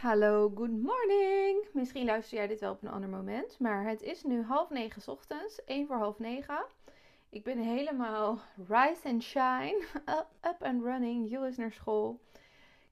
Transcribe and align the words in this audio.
Hallo, 0.00 0.52
good 0.54 0.70
morning. 0.70 1.68
Misschien 1.72 2.04
luister 2.04 2.36
jij 2.36 2.46
dit 2.46 2.60
wel 2.60 2.72
op 2.72 2.82
een 2.82 2.90
ander 2.90 3.08
moment, 3.08 3.58
maar 3.58 3.84
het 3.84 4.02
is 4.02 4.22
nu 4.22 4.42
half 4.42 4.70
negen 4.70 5.12
ochtends, 5.12 5.64
één 5.64 5.86
voor 5.86 5.96
half 5.96 6.18
negen. 6.18 6.64
Ik 7.28 7.44
ben 7.44 7.58
helemaal 7.58 8.38
rise 8.68 9.08
and 9.08 9.22
shine, 9.22 9.84
up 10.50 10.62
and 10.62 10.82
running. 10.82 11.30
Jules 11.30 11.50
is 11.50 11.56
naar 11.56 11.72
school. 11.72 12.20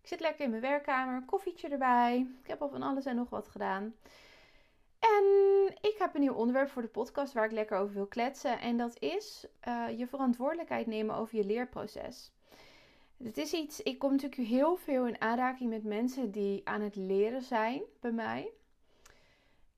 Ik 0.00 0.08
zit 0.08 0.20
lekker 0.20 0.44
in 0.44 0.50
mijn 0.50 0.62
werkkamer, 0.62 1.22
koffietje 1.26 1.68
erbij. 1.68 2.26
Ik 2.42 2.48
heb 2.48 2.62
al 2.62 2.68
van 2.68 2.82
alles 2.82 3.04
en 3.04 3.16
nog 3.16 3.30
wat 3.30 3.48
gedaan. 3.48 3.94
En 4.98 5.24
ik 5.80 5.94
heb 5.98 6.14
een 6.14 6.20
nieuw 6.20 6.34
onderwerp 6.34 6.68
voor 6.68 6.82
de 6.82 6.88
podcast 6.88 7.32
waar 7.32 7.44
ik 7.44 7.52
lekker 7.52 7.78
over 7.78 7.94
wil 7.94 8.06
kletsen. 8.06 8.60
En 8.60 8.76
dat 8.76 8.98
is 8.98 9.46
uh, 9.68 9.98
je 9.98 10.06
verantwoordelijkheid 10.06 10.86
nemen 10.86 11.16
over 11.16 11.36
je 11.36 11.44
leerproces. 11.44 12.33
Het 13.22 13.38
is 13.38 13.52
iets, 13.52 13.82
ik 13.82 13.98
kom 13.98 14.10
natuurlijk 14.10 14.48
heel 14.48 14.76
veel 14.76 15.06
in 15.06 15.20
aanraking 15.20 15.70
met 15.70 15.84
mensen 15.84 16.30
die 16.30 16.68
aan 16.68 16.80
het 16.80 16.96
leren 16.96 17.42
zijn 17.42 17.82
bij 18.00 18.12
mij. 18.12 18.50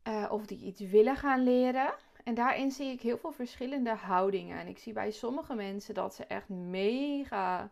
Uh, 0.09 0.27
of 0.31 0.47
die 0.47 0.59
iets 0.59 0.81
willen 0.81 1.17
gaan 1.17 1.43
leren. 1.43 1.95
En 2.25 2.35
daarin 2.35 2.71
zie 2.71 2.91
ik 2.91 3.01
heel 3.01 3.19
veel 3.19 3.33
verschillende 3.33 3.95
houdingen. 3.95 4.59
En 4.59 4.67
ik 4.67 4.79
zie 4.79 4.93
bij 4.93 5.11
sommige 5.11 5.55
mensen 5.55 5.95
dat 5.95 6.15
ze 6.15 6.25
echt 6.25 6.49
mega 6.49 7.71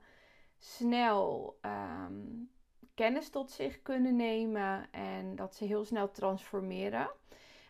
snel 0.59 1.59
um, 1.62 2.51
kennis 2.95 3.28
tot 3.30 3.51
zich 3.51 3.82
kunnen 3.82 4.16
nemen. 4.16 4.92
En 4.92 5.37
dat 5.37 5.54
ze 5.54 5.65
heel 5.65 5.84
snel 5.84 6.10
transformeren. 6.10 7.10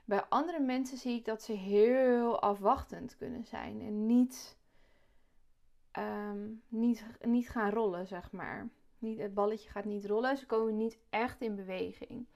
Bij 0.05 0.25
andere 0.29 0.61
mensen 0.61 0.99
zie 0.99 1.17
ik 1.17 1.25
dat 1.25 1.43
ze 1.43 1.53
heel 1.53 2.41
afwachtend 2.41 3.17
kunnen 3.17 3.45
zijn. 3.45 3.81
En 3.81 4.07
niet 4.07 4.57
um, 5.99 6.63
niet, 6.69 7.05
niet 7.23 7.49
gaan 7.49 7.71
rollen, 7.71 8.07
zeg 8.07 8.33
maar. 8.33 8.69
Niet, 8.99 9.19
het 9.19 9.35
balletje 9.35 9.71
gaat 9.71 9.85
niet 9.85 10.07
rollen, 10.07 10.37
ze 10.37 10.47
komen 10.47 10.77
niet 10.77 10.99
echt 11.11 11.41
in 11.41 11.57
beweging. 11.57 12.27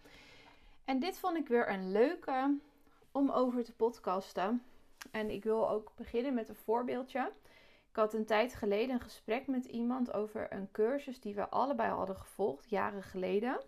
En 0.85 0.99
dit 0.99 1.19
vond 1.19 1.37
ik 1.37 1.49
weer 1.49 1.69
een 1.69 1.93
leuke 1.93 2.59
om 3.13 3.31
over 3.31 3.65
te 3.65 3.73
podcasten. 3.73 4.63
En 5.11 5.31
ik 5.31 5.45
wil 5.45 5.71
ook 5.71 5.93
beginnen 5.97 6.35
met 6.35 6.49
een 6.49 6.55
voorbeeldje. 6.55 7.33
Ik 7.91 7.97
had 7.97 8.15
een 8.15 8.25
tijd 8.25 8.55
geleden 8.55 8.95
een 8.95 9.01
gesprek 9.01 9.47
met 9.47 9.65
iemand 9.65 10.13
over 10.13 10.53
een 10.53 10.69
cursus 10.73 11.21
die 11.21 11.35
we 11.35 11.49
allebei 11.49 11.91
hadden 11.91 12.17
gevolgd, 12.17 12.71
jaren 12.71 13.03
geleden. 13.03 13.61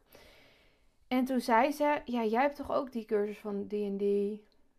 En 1.08 1.24
toen 1.24 1.40
zei 1.40 1.70
ze: 1.72 2.00
Ja, 2.04 2.24
jij 2.24 2.42
hebt 2.42 2.56
toch 2.56 2.72
ook 2.72 2.92
die 2.92 3.04
cursus 3.04 3.38
van 3.38 3.66
DD? 3.66 4.02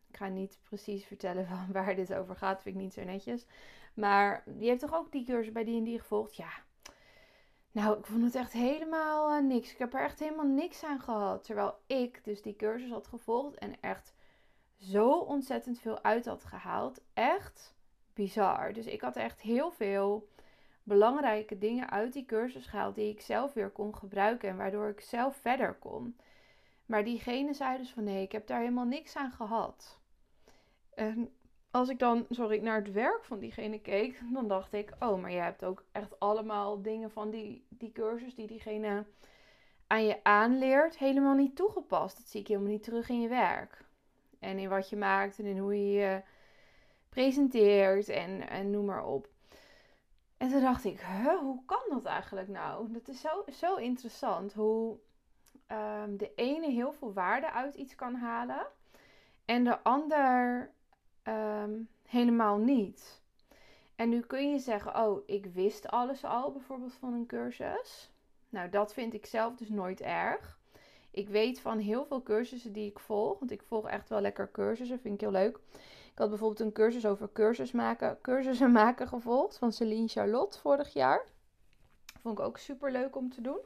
Ik 0.08 0.18
ga 0.18 0.28
niet 0.28 0.60
precies 0.64 1.06
vertellen 1.06 1.48
van 1.52 1.68
waar 1.72 1.96
dit 1.96 2.14
over 2.14 2.36
gaat, 2.36 2.62
vind 2.62 2.76
ik 2.76 2.82
niet 2.82 2.94
zo 2.94 3.04
netjes. 3.04 3.46
Maar 3.94 4.44
die 4.46 4.70
heeft 4.70 4.82
toch 4.82 4.94
ook 4.94 5.12
die 5.12 5.26
cursus 5.26 5.52
bij 5.52 5.64
die 5.64 5.78
en 5.78 5.84
die 5.84 6.00
gevolgd? 6.00 6.36
Ja. 6.36 6.52
Nou, 7.72 8.00
ik 8.00 8.06
vond 8.06 8.24
het 8.24 8.36
echt 8.36 8.52
helemaal 8.52 9.36
uh, 9.36 9.48
niks. 9.48 9.72
Ik 9.72 9.78
heb 9.78 9.94
er 9.94 10.02
echt 10.02 10.20
helemaal 10.20 10.46
niks 10.46 10.84
aan 10.84 11.00
gehad. 11.00 11.44
Terwijl 11.44 11.80
ik 11.88 12.24
dus 12.24 12.42
die 12.42 12.56
cursus 12.56 12.90
had 12.90 13.08
gevolgd 13.08 13.58
en 13.58 13.82
echt 13.82 14.14
zo 14.78 15.12
ontzettend 15.12 15.80
veel 15.80 16.04
uit 16.04 16.26
had 16.26 16.44
gehaald. 16.44 17.02
Echt 17.14 17.76
bizar. 18.14 18.74
Dus 18.74 18.86
ik 18.86 19.02
had 19.02 19.16
echt 19.16 19.42
heel 19.42 19.72
veel 19.72 20.30
belangrijke 20.84 21.58
dingen 21.58 21.90
uit 21.90 22.14
die 22.14 22.26
cursus 22.26 22.66
gehaald 22.66 22.96
die 22.96 23.10
ik 23.10 23.22
zelf 23.22 23.54
weer 23.54 23.70
kon 23.70 23.96
gebruiken 23.96 24.50
en 24.50 24.58
waardoor 24.58 24.90
ik 24.90 25.02
zelf 25.02 25.36
verder 25.36 25.74
kon. 25.74 26.18
Maar 26.86 27.04
diegene 27.04 27.54
zei 27.54 27.78
dus 27.78 27.92
van 27.92 28.04
nee, 28.04 28.24
ik 28.24 28.32
heb 28.32 28.48
daar 28.48 28.60
helemaal 28.60 28.86
niks 28.86 29.16
aan 29.16 29.32
gehad. 29.32 30.00
En 30.94 31.34
als 31.72 31.90
ik 31.90 32.00
dan, 32.00 32.26
sorry, 32.30 32.62
naar 32.62 32.78
het 32.78 32.92
werk 32.92 33.24
van 33.24 33.40
diegene 33.40 33.80
keek, 33.82 34.22
dan 34.34 34.48
dacht 34.48 34.74
ik, 34.74 34.94
oh, 35.00 35.22
maar 35.22 35.32
je 35.32 35.40
hebt 35.40 35.66
ook 35.66 35.84
echt 35.92 36.20
allemaal 36.20 36.82
dingen 36.82 37.12
van 37.12 37.30
die, 37.30 37.66
die 37.70 37.92
cursus 37.92 38.36
die 38.36 38.48
diegene 38.48 39.06
aan 39.88 40.06
je 40.06 40.24
aanleert, 40.24 40.98
helemaal 40.98 41.36
niet 41.36 41.56
toegepast. 41.56 42.18
Dat 42.18 42.28
zie 42.28 42.42
ik 42.42 42.48
helemaal 42.48 42.70
niet 42.70 42.84
terug 42.84 43.10
in 43.10 43.22
je 43.22 43.28
werk. 43.28 43.86
En 44.40 44.60
in 44.60 44.70
wat 44.70 44.90
je 44.90 44.96
maakt 44.96 45.40
en 45.40 45.46
in 45.46 45.58
hoe 45.58 45.92
je 45.92 46.00
je 46.00 46.22
presenteert 47.10 48.10
en, 48.10 48.50
en 48.50 48.70
noem 48.70 48.86
maar 48.86 49.06
op. 49.06 49.30
En 50.38 50.50
toen 50.50 50.62
dacht 50.62 50.84
ik, 50.84 51.02
huh, 51.02 51.40
hoe 51.40 51.66
kan 51.66 51.82
dat 51.90 52.06
eigenlijk 52.06 52.48
nou? 52.48 52.92
Dat 52.92 53.08
is 53.08 53.22
zo, 53.22 53.44
zo 53.52 53.76
interessant 53.76 54.54
hoe 54.54 54.98
um, 55.72 56.18
de 56.18 56.32
ene 56.36 56.70
heel 56.70 56.94
veel 56.94 57.14
waarde 57.14 57.52
uit 57.52 57.76
iets 57.76 57.96
kan 57.96 58.16
halen 58.16 58.68
en 59.46 59.64
de 59.64 59.84
ander 59.84 60.72
um, 61.24 61.90
helemaal 62.06 62.58
niet. 62.58 63.22
En 63.96 64.10
nu 64.10 64.20
kun 64.20 64.52
je 64.52 64.60
zeggen, 64.60 64.96
oh, 64.96 65.24
ik 65.26 65.46
wist 65.46 65.88
alles 65.88 66.24
al, 66.24 66.52
bijvoorbeeld 66.52 66.94
van 66.94 67.14
een 67.14 67.26
cursus. 67.26 68.12
Nou, 68.50 68.70
dat 68.70 68.94
vind 68.94 69.14
ik 69.14 69.26
zelf 69.26 69.56
dus 69.56 69.70
nooit 69.70 70.02
erg. 70.02 70.60
Ik 71.12 71.30
weet 71.30 71.60
van 71.60 71.80
heel 71.80 72.06
veel 72.06 72.24
cursussen 72.24 72.74
die 72.74 72.90
ik 72.90 73.00
volg, 73.00 73.40
want 73.40 73.52
ik 73.52 73.62
volg 73.62 73.88
echt 73.88 74.10
wel 74.10 74.22
lekker 74.22 74.52
cursussen, 74.52 75.00
vind 75.00 75.14
ik 75.14 75.22
heel 75.22 75.32
leuk. 75.32 75.60
Ik 76.12 76.18
had 76.18 76.30
bijvoorbeeld 76.30 76.60
een 76.60 76.72
cursus 76.72 77.06
over 77.06 77.30
cursus 77.34 77.72
maken, 77.72 78.18
cursussen 78.22 78.72
maken 78.82 79.08
gevolgd 79.08 79.58
van 79.58 79.72
Celine 79.72 80.08
Charlotte 80.08 80.60
vorig 80.60 80.94
jaar. 80.94 81.26
Vond 82.22 82.40
ik 82.40 82.46
ook 82.46 82.58
super 82.58 82.92
leuk 82.92 83.16
om 83.16 83.30
te 83.30 83.42
doen. 83.42 83.60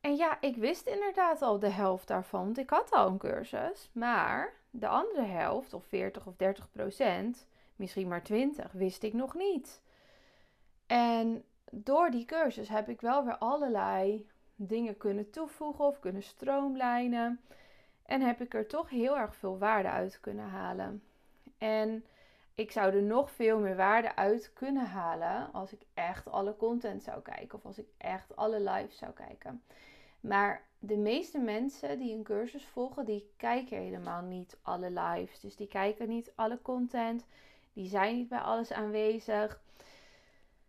En 0.00 0.16
ja, 0.16 0.40
ik 0.40 0.56
wist 0.56 0.86
inderdaad 0.86 1.42
al 1.42 1.58
de 1.58 1.68
helft 1.68 2.08
daarvan, 2.08 2.44
want 2.44 2.58
ik 2.58 2.70
had 2.70 2.92
al 2.92 3.06
een 3.06 3.18
cursus. 3.18 3.90
Maar 3.92 4.52
de 4.70 4.88
andere 4.88 5.22
helft, 5.22 5.72
of 5.72 5.84
40 5.84 6.26
of 6.26 6.36
30 6.36 6.70
procent, 6.70 7.46
misschien 7.76 8.08
maar 8.08 8.22
20, 8.22 8.72
wist 8.72 9.02
ik 9.02 9.12
nog 9.12 9.34
niet. 9.34 9.82
En 10.86 11.44
door 11.70 12.10
die 12.10 12.24
cursus 12.24 12.68
heb 12.68 12.88
ik 12.88 13.00
wel 13.00 13.24
weer 13.24 13.38
allerlei 13.38 14.28
dingen 14.54 14.96
kunnen 14.96 15.30
toevoegen 15.30 15.84
of 15.84 15.98
kunnen 15.98 16.22
stroomlijnen. 16.22 17.40
En 18.06 18.20
heb 18.20 18.40
ik 18.40 18.54
er 18.54 18.66
toch 18.66 18.90
heel 18.90 19.18
erg 19.18 19.36
veel 19.36 19.58
waarde 19.58 19.88
uit 19.88 20.20
kunnen 20.20 20.48
halen. 20.48 21.02
En 21.58 22.04
ik 22.60 22.70
zou 22.70 22.94
er 22.94 23.02
nog 23.02 23.30
veel 23.30 23.58
meer 23.58 23.76
waarde 23.76 24.16
uit 24.16 24.52
kunnen 24.52 24.86
halen 24.86 25.52
als 25.52 25.72
ik 25.72 25.80
echt 25.94 26.30
alle 26.30 26.56
content 26.56 27.02
zou 27.02 27.22
kijken 27.22 27.58
of 27.58 27.64
als 27.64 27.78
ik 27.78 27.86
echt 27.96 28.36
alle 28.36 28.60
lives 28.60 28.96
zou 28.96 29.12
kijken. 29.12 29.62
Maar 30.20 30.66
de 30.78 30.96
meeste 30.96 31.38
mensen 31.38 31.98
die 31.98 32.14
een 32.14 32.22
cursus 32.22 32.64
volgen, 32.64 33.04
die 33.04 33.30
kijken 33.36 33.78
helemaal 33.78 34.22
niet 34.22 34.58
alle 34.62 34.90
lives. 34.90 35.40
Dus 35.40 35.56
die 35.56 35.68
kijken 35.68 36.08
niet 36.08 36.32
alle 36.34 36.62
content. 36.62 37.26
Die 37.72 37.88
zijn 37.88 38.16
niet 38.16 38.28
bij 38.28 38.38
alles 38.38 38.72
aanwezig. 38.72 39.60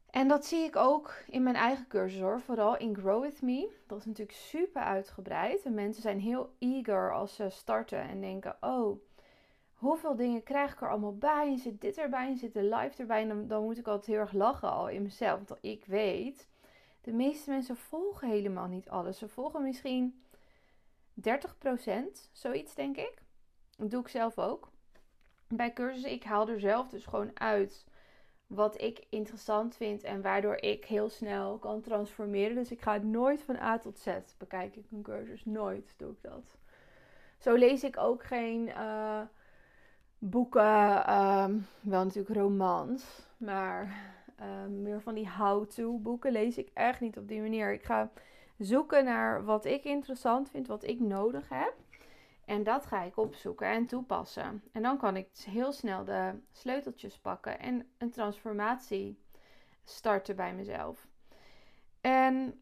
En 0.10 0.28
dat 0.28 0.46
zie 0.46 0.64
ik 0.64 0.76
ook 0.76 1.14
in 1.28 1.44
mijn 1.44 1.56
eigen 1.56 1.88
cursus 1.88 2.22
hoor. 2.22 2.40
Vooral 2.40 2.78
in 2.78 2.96
Grow 2.96 3.22
With 3.22 3.42
Me. 3.42 3.72
Dat 3.88 3.98
is 4.00 4.06
natuurlijk 4.06 4.38
super 4.38 4.82
uitgebreid. 4.82 5.64
En 5.64 5.74
mensen 5.74 6.02
zijn 6.02 6.20
heel 6.20 6.54
eager 6.60 7.14
als 7.14 7.36
ze 7.36 7.50
starten 7.50 8.02
en 8.02 8.22
denken: 8.22 8.58
oh, 8.62 9.00
hoeveel 9.82 10.16
dingen 10.16 10.44
krijg 10.44 10.74
ik 10.74 10.82
er 10.82 10.90
allemaal 10.90 11.18
bij? 11.18 11.48
En 11.48 11.58
zit 11.58 11.82
dit 11.82 11.98
erbij 11.98 12.28
en 12.28 12.38
zit 12.38 12.54
de 12.54 12.64
live 12.64 13.02
erbij. 13.02 13.30
En 13.30 13.48
dan, 13.48 13.64
moet 13.64 13.78
ik 13.78 13.88
altijd 13.88 14.06
heel 14.06 14.20
erg 14.20 14.34
lachen 14.34 14.72
al 14.72 14.90
in 14.90 15.02
mezelf. 15.02 15.40
Want 15.48 15.60
ik 15.62 15.86
weet 15.86 16.48
de 17.02 17.12
meeste 17.12 17.50
mensen 17.50 17.78
volgen 17.78 18.30
helemaal 18.30 18.68
niet 18.68 18.90
alles. 18.90 19.18
Ze 19.18 19.28
volgen 19.28 19.64
misschien 19.64 20.24
30%, 21.14 21.30
zoiets 22.32 22.76
denk 22.76 22.98
ik. 22.98 23.14
Dat 23.78 23.92
doe 23.92 24.02
ik 24.02 24.08
zelf 24.08 24.38
ook. 24.38 24.70
Bij 25.48 25.74
cursussen, 25.74 26.12
ik 26.12 26.24
haal 26.24 26.50
er 26.50 26.60
zelf 26.60 26.90
dus 26.90 27.06
gewoon 27.06 27.40
uit 27.40 27.86
wat 28.48 28.82
ik 28.82 29.06
interessant 29.10 29.76
vind 29.76 30.04
en 30.04 30.22
waardoor 30.22 30.56
ik 30.56 30.86
heel 30.86 31.10
snel 31.10 31.58
kan 31.58 31.82
transformeren. 31.82 32.56
Dus 32.56 32.72
ik 32.72 32.82
ga 32.82 32.98
nooit 32.98 33.42
van 33.42 33.60
A 33.60 33.78
tot 33.78 34.00
Z 34.00 34.08
bekijken. 34.38 34.82
Ik 34.82 34.92
een 34.92 35.02
cursus, 35.02 35.46
nooit 35.46 35.94
doe 35.98 36.12
ik 36.12 36.22
dat. 36.22 36.58
Zo 37.38 37.54
lees 37.54 37.84
ik 37.84 37.98
ook 37.98 38.24
geen 38.24 38.68
uh, 38.68 39.22
boeken, 40.22 41.06
ehm, 41.06 41.58
wel 41.82 42.04
natuurlijk 42.04 42.36
romans, 42.36 43.28
maar 43.38 44.12
Ehm, 44.42 44.82
meer 44.82 45.02
van 45.02 45.14
die 45.14 45.30
how-to 45.30 45.98
boeken 45.98 46.32
lees 46.32 46.58
ik 46.58 46.70
echt 46.74 47.00
niet 47.00 47.18
op 47.18 47.28
die 47.28 47.42
manier. 47.42 47.74
Ik 47.74 47.84
ga 47.84 48.12
zoeken 48.58 49.06
naar 49.06 49.44
wat 49.44 49.66
ik 49.66 49.84
interessant 49.84 50.50
vind, 50.50 50.68
wat 50.68 50.84
ik 50.84 51.00
nodig 51.00 51.50
heb. 51.50 51.74
En 52.46 52.64
dat 52.64 52.86
ga 52.86 53.02
ik 53.02 53.18
opzoeken 53.18 53.68
en 53.68 53.86
toepassen. 53.86 54.64
En 54.72 54.82
dan 54.82 54.98
kan 54.98 55.16
ik 55.16 55.28
heel 55.44 55.72
snel 55.72 56.04
de 56.04 56.34
sleuteltjes 56.52 57.18
pakken 57.18 57.60
en 57.60 57.88
een 57.98 58.10
transformatie 58.10 59.20
starten 59.84 60.36
bij 60.36 60.54
mezelf. 60.54 61.08
En 62.02 62.62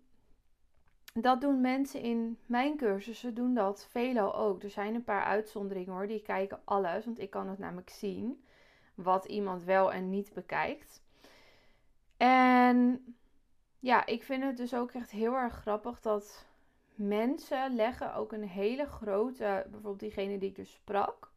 dat 1.21 1.41
doen 1.41 1.61
mensen 1.61 2.01
in 2.01 2.37
mijn 2.45 2.77
cursussen, 2.77 3.33
doen 3.33 3.53
dat 3.53 3.87
veelal 3.89 4.35
ook. 4.35 4.63
Er 4.63 4.69
zijn 4.69 4.95
een 4.95 5.03
paar 5.03 5.23
uitzonderingen 5.23 5.93
hoor, 5.93 6.07
die 6.07 6.21
kijken 6.21 6.59
alles, 6.63 7.05
want 7.05 7.19
ik 7.19 7.29
kan 7.29 7.47
het 7.47 7.59
namelijk 7.59 7.89
zien 7.89 8.43
wat 8.95 9.25
iemand 9.25 9.63
wel 9.63 9.91
en 9.91 10.09
niet 10.09 10.33
bekijkt. 10.33 11.01
En 12.17 13.03
ja, 13.79 14.05
ik 14.05 14.23
vind 14.23 14.43
het 14.43 14.57
dus 14.57 14.73
ook 14.73 14.91
echt 14.91 15.11
heel 15.11 15.33
erg 15.33 15.53
grappig 15.53 16.01
dat 16.01 16.45
mensen 16.95 17.75
leggen 17.75 18.13
ook 18.15 18.31
een 18.31 18.47
hele 18.47 18.85
grote, 18.85 19.63
bijvoorbeeld 19.63 19.99
diegene 19.99 20.37
die 20.37 20.49
ik 20.49 20.55
dus 20.55 20.71
sprak, 20.71 21.31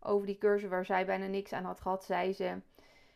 over 0.00 0.26
die 0.26 0.38
cursus 0.38 0.68
waar 0.68 0.84
zij 0.84 1.06
bijna 1.06 1.26
niks 1.26 1.52
aan 1.52 1.64
had 1.64 1.80
gehad, 1.80 2.04
zei 2.04 2.32
ze, 2.32 2.60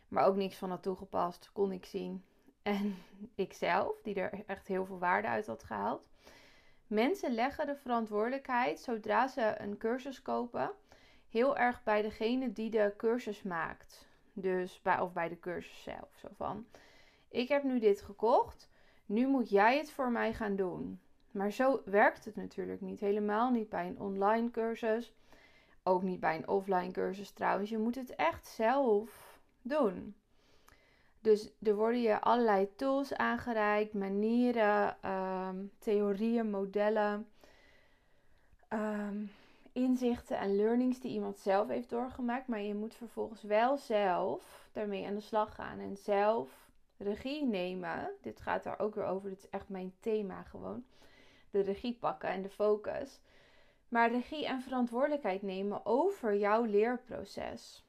maar 0.09 0.25
ook 0.25 0.37
niks 0.37 0.57
van 0.57 0.71
had 0.71 0.83
toegepast, 0.83 1.51
kon 1.53 1.73
ik 1.73 1.85
zien. 1.85 2.25
En 2.63 2.97
ikzelf, 3.35 4.03
die 4.03 4.15
er 4.15 4.45
echt 4.47 4.67
heel 4.67 4.87
veel 4.87 4.99
waarde 4.99 5.29
uit 5.29 5.47
had 5.47 5.63
gehaald. 5.63 6.09
Mensen 6.87 7.35
leggen 7.35 7.67
de 7.67 7.77
verantwoordelijkheid 7.77 8.81
zodra 8.81 9.29
ze 9.29 9.55
een 9.59 9.77
cursus 9.77 10.23
kopen 10.23 10.71
heel 11.33 11.57
erg 11.57 11.83
bij 11.83 12.03
degene 12.03 12.53
die 12.53 12.71
de 12.71 12.95
cursus 12.97 13.43
maakt. 13.43 14.07
Dus 14.33 14.83
bij, 14.83 15.01
of 15.01 15.13
bij 15.13 15.29
de 15.29 15.39
cursus 15.39 15.83
zelf. 15.83 16.09
Zo 16.17 16.29
van: 16.37 16.67
Ik 17.29 17.49
heb 17.49 17.63
nu 17.63 17.79
dit 17.79 18.03
gekocht, 18.03 18.71
nu 19.07 19.27
moet 19.27 19.51
jij 19.51 19.77
het 19.77 19.91
voor 19.91 20.11
mij 20.11 20.35
gaan 20.35 20.57
doen. 20.57 21.01
Maar 21.31 21.51
zo 21.51 21.83
werkt 21.85 22.25
het 22.25 22.37
natuurlijk 22.37 22.81
niet. 22.81 23.01
Helemaal 23.01 23.51
niet 23.51 23.69
bij 23.69 23.87
een 23.87 24.01
online 24.01 24.51
cursus. 24.51 25.15
Ook 25.83 26.03
niet 26.03 26.21
bij 26.21 26.37
een 26.37 26.49
offline 26.49 26.91
cursus 26.91 27.31
trouwens. 27.31 27.71
Je 27.71 27.79
moet 27.79 27.95
het 27.95 28.15
echt 28.15 28.47
zelf 28.47 29.41
doen. 29.63 30.17
Dus 31.23 31.51
er 31.63 31.75
worden 31.75 32.01
je 32.01 32.21
allerlei 32.21 32.69
tools 32.77 33.15
aangereikt, 33.15 33.95
manieren, 33.95 34.97
ehm, 35.03 35.57
theorieën, 35.79 36.51
modellen, 36.51 37.29
um, 38.69 39.31
inzichten 39.73 40.39
en 40.39 40.57
learnings 40.57 41.01
die 41.01 41.13
iemand 41.13 41.39
zelf 41.39 41.69
heeft 41.69 41.91
doorgemaakt. 41.91 42.47
Maar 42.47 42.61
je 42.61 42.75
moet 42.75 42.95
vervolgens 42.95 43.43
wel 43.43 43.77
zelf 43.77 44.69
daarmee 44.73 45.07
aan 45.07 45.15
de 45.15 45.21
slag 45.21 45.55
gaan 45.55 45.79
en 45.79 45.97
zelf 45.97 46.71
regie 46.97 47.45
nemen. 47.47 48.11
Dit 48.21 48.41
gaat 48.41 48.63
daar 48.63 48.79
ook 48.79 48.95
weer 48.95 49.05
over. 49.05 49.29
Dit 49.29 49.39
is 49.39 49.51
echt 49.51 49.69
mijn 49.69 49.93
thema 50.01 50.43
gewoon. 50.43 50.85
De 51.51 51.61
regie 51.61 51.95
pakken 52.01 52.29
en 52.29 52.43
de 52.43 52.51
focus. 52.51 53.21
Maar 53.89 54.11
regie 54.11 54.47
en 54.47 54.63
verantwoordelijkheid 54.63 55.43
nemen 55.43 55.87
over 55.87 56.37
jouw 56.37 56.65
leerproces. 56.65 57.85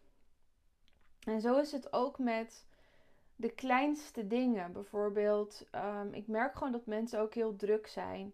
En 1.20 1.42
zo 1.42 1.58
is 1.58 1.72
het 1.72 1.94
ook 1.94 2.20
met 2.20 2.66
de 3.36 3.50
kleinste 3.50 4.28
dingen. 4.28 4.72
Bijvoorbeeld, 4.72 5.66
um, 5.76 6.14
ik 6.14 6.28
merk 6.28 6.56
gewoon 6.56 6.72
dat 6.72 6.86
mensen 6.86 7.20
ook 7.20 7.34
heel 7.34 7.56
druk 7.56 7.88
zijn. 7.88 8.34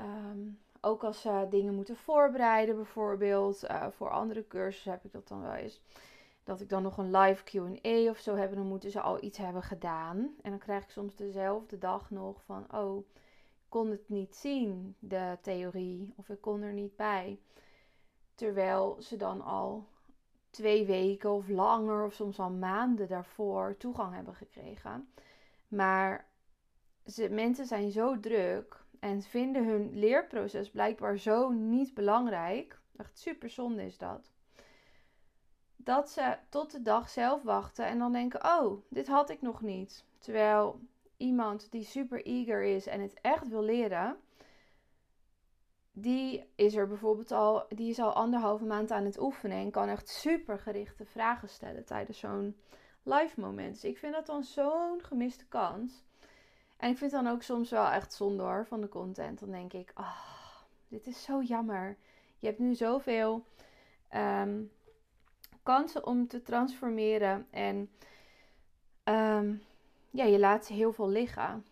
Um, 0.00 0.58
ook 0.80 1.04
als 1.04 1.20
ze 1.20 1.46
dingen 1.50 1.74
moeten 1.74 1.96
voorbereiden, 1.96 2.74
bijvoorbeeld. 2.74 3.64
Uh, 3.64 3.86
voor 3.90 4.10
andere 4.10 4.46
cursussen 4.46 4.92
heb 4.92 5.04
ik 5.04 5.12
dat 5.12 5.28
dan 5.28 5.42
wel 5.42 5.54
eens. 5.54 5.80
Dat 6.44 6.60
ik 6.60 6.68
dan 6.68 6.82
nog 6.82 6.98
een 6.98 7.16
live 7.16 7.44
QA 7.44 8.10
of 8.10 8.18
zo 8.18 8.34
heb. 8.34 8.54
Dan 8.54 8.66
moeten 8.66 8.90
ze 8.90 9.00
al 9.00 9.22
iets 9.22 9.38
hebben 9.38 9.62
gedaan. 9.62 10.16
En 10.42 10.50
dan 10.50 10.58
krijg 10.58 10.82
ik 10.82 10.90
soms 10.90 11.16
dezelfde 11.16 11.78
dag 11.78 12.10
nog 12.10 12.42
van: 12.44 12.66
Oh, 12.74 12.98
ik 12.98 13.68
kon 13.68 13.90
het 13.90 14.08
niet 14.08 14.36
zien, 14.36 14.96
de 14.98 15.38
theorie. 15.40 16.12
Of 16.16 16.28
ik 16.28 16.40
kon 16.40 16.62
er 16.62 16.72
niet 16.72 16.96
bij. 16.96 17.38
Terwijl 18.34 18.96
ze 19.00 19.16
dan 19.16 19.40
al 19.40 19.86
twee 20.50 20.86
weken 20.86 21.30
of 21.30 21.48
langer, 21.48 22.04
of 22.04 22.14
soms 22.14 22.38
al 22.38 22.50
maanden 22.50 23.08
daarvoor 23.08 23.76
toegang 23.76 24.14
hebben 24.14 24.34
gekregen. 24.34 25.08
Maar 25.68 26.26
ze, 27.06 27.28
mensen 27.28 27.66
zijn 27.66 27.90
zo 27.90 28.20
druk 28.20 28.84
en 29.00 29.22
vinden 29.22 29.64
hun 29.64 29.98
leerproces 29.98 30.70
blijkbaar 30.70 31.18
zo 31.18 31.48
niet 31.50 31.94
belangrijk. 31.94 32.80
Echt 32.96 33.18
super 33.18 33.50
zonde 33.50 33.84
is 33.84 33.98
dat. 33.98 34.30
Dat 35.76 36.10
ze 36.10 36.36
tot 36.48 36.70
de 36.70 36.82
dag 36.82 37.08
zelf 37.08 37.42
wachten 37.42 37.86
en 37.86 37.98
dan 37.98 38.12
denken: 38.12 38.44
Oh, 38.44 38.82
dit 38.88 39.06
had 39.06 39.30
ik 39.30 39.42
nog 39.42 39.60
niet. 39.62 40.04
Terwijl 40.18 40.80
iemand 41.16 41.70
die 41.70 41.84
super 41.84 42.24
eager 42.24 42.62
is 42.62 42.86
en 42.86 43.00
het 43.00 43.14
echt 43.20 43.48
wil 43.48 43.62
leren, 43.62 44.16
die 46.00 46.44
is 46.54 46.74
er 46.74 46.88
bijvoorbeeld 46.88 47.32
al, 47.32 47.64
die 47.68 47.90
is 47.90 47.98
al 47.98 48.12
anderhalve 48.12 48.64
maand 48.64 48.90
aan 48.90 49.04
het 49.04 49.20
oefenen 49.20 49.56
en 49.56 49.70
kan 49.70 49.88
echt 49.88 50.08
super 50.08 50.58
gerichte 50.58 51.04
vragen 51.04 51.48
stellen 51.48 51.84
tijdens 51.84 52.18
zo'n 52.18 52.56
live 53.02 53.40
moment. 53.40 53.74
Dus 53.74 53.84
ik 53.84 53.98
vind 53.98 54.14
dat 54.14 54.26
dan 54.26 54.44
zo'n 54.44 55.00
gemiste 55.02 55.46
kans. 55.46 56.04
En 56.76 56.90
ik 56.90 56.98
vind 56.98 57.10
dan 57.10 57.26
ook 57.26 57.42
soms 57.42 57.70
wel 57.70 57.88
echt 57.88 58.12
zonde 58.12 58.42
hoor 58.42 58.66
van 58.66 58.80
de 58.80 58.88
content. 58.88 59.40
Dan 59.40 59.50
denk 59.50 59.72
ik, 59.72 59.92
oh, 59.94 60.18
dit 60.88 61.06
is 61.06 61.22
zo 61.22 61.42
jammer. 61.42 61.96
Je 62.38 62.46
hebt 62.46 62.58
nu 62.58 62.74
zoveel 62.74 63.44
um, 64.14 64.70
kansen 65.62 66.06
om 66.06 66.28
te 66.28 66.42
transformeren. 66.42 67.46
En 67.50 67.90
um, 69.04 69.62
ja, 70.10 70.24
je 70.24 70.38
laat 70.38 70.66
heel 70.66 70.92
veel 70.92 71.08
liggen. 71.08 71.64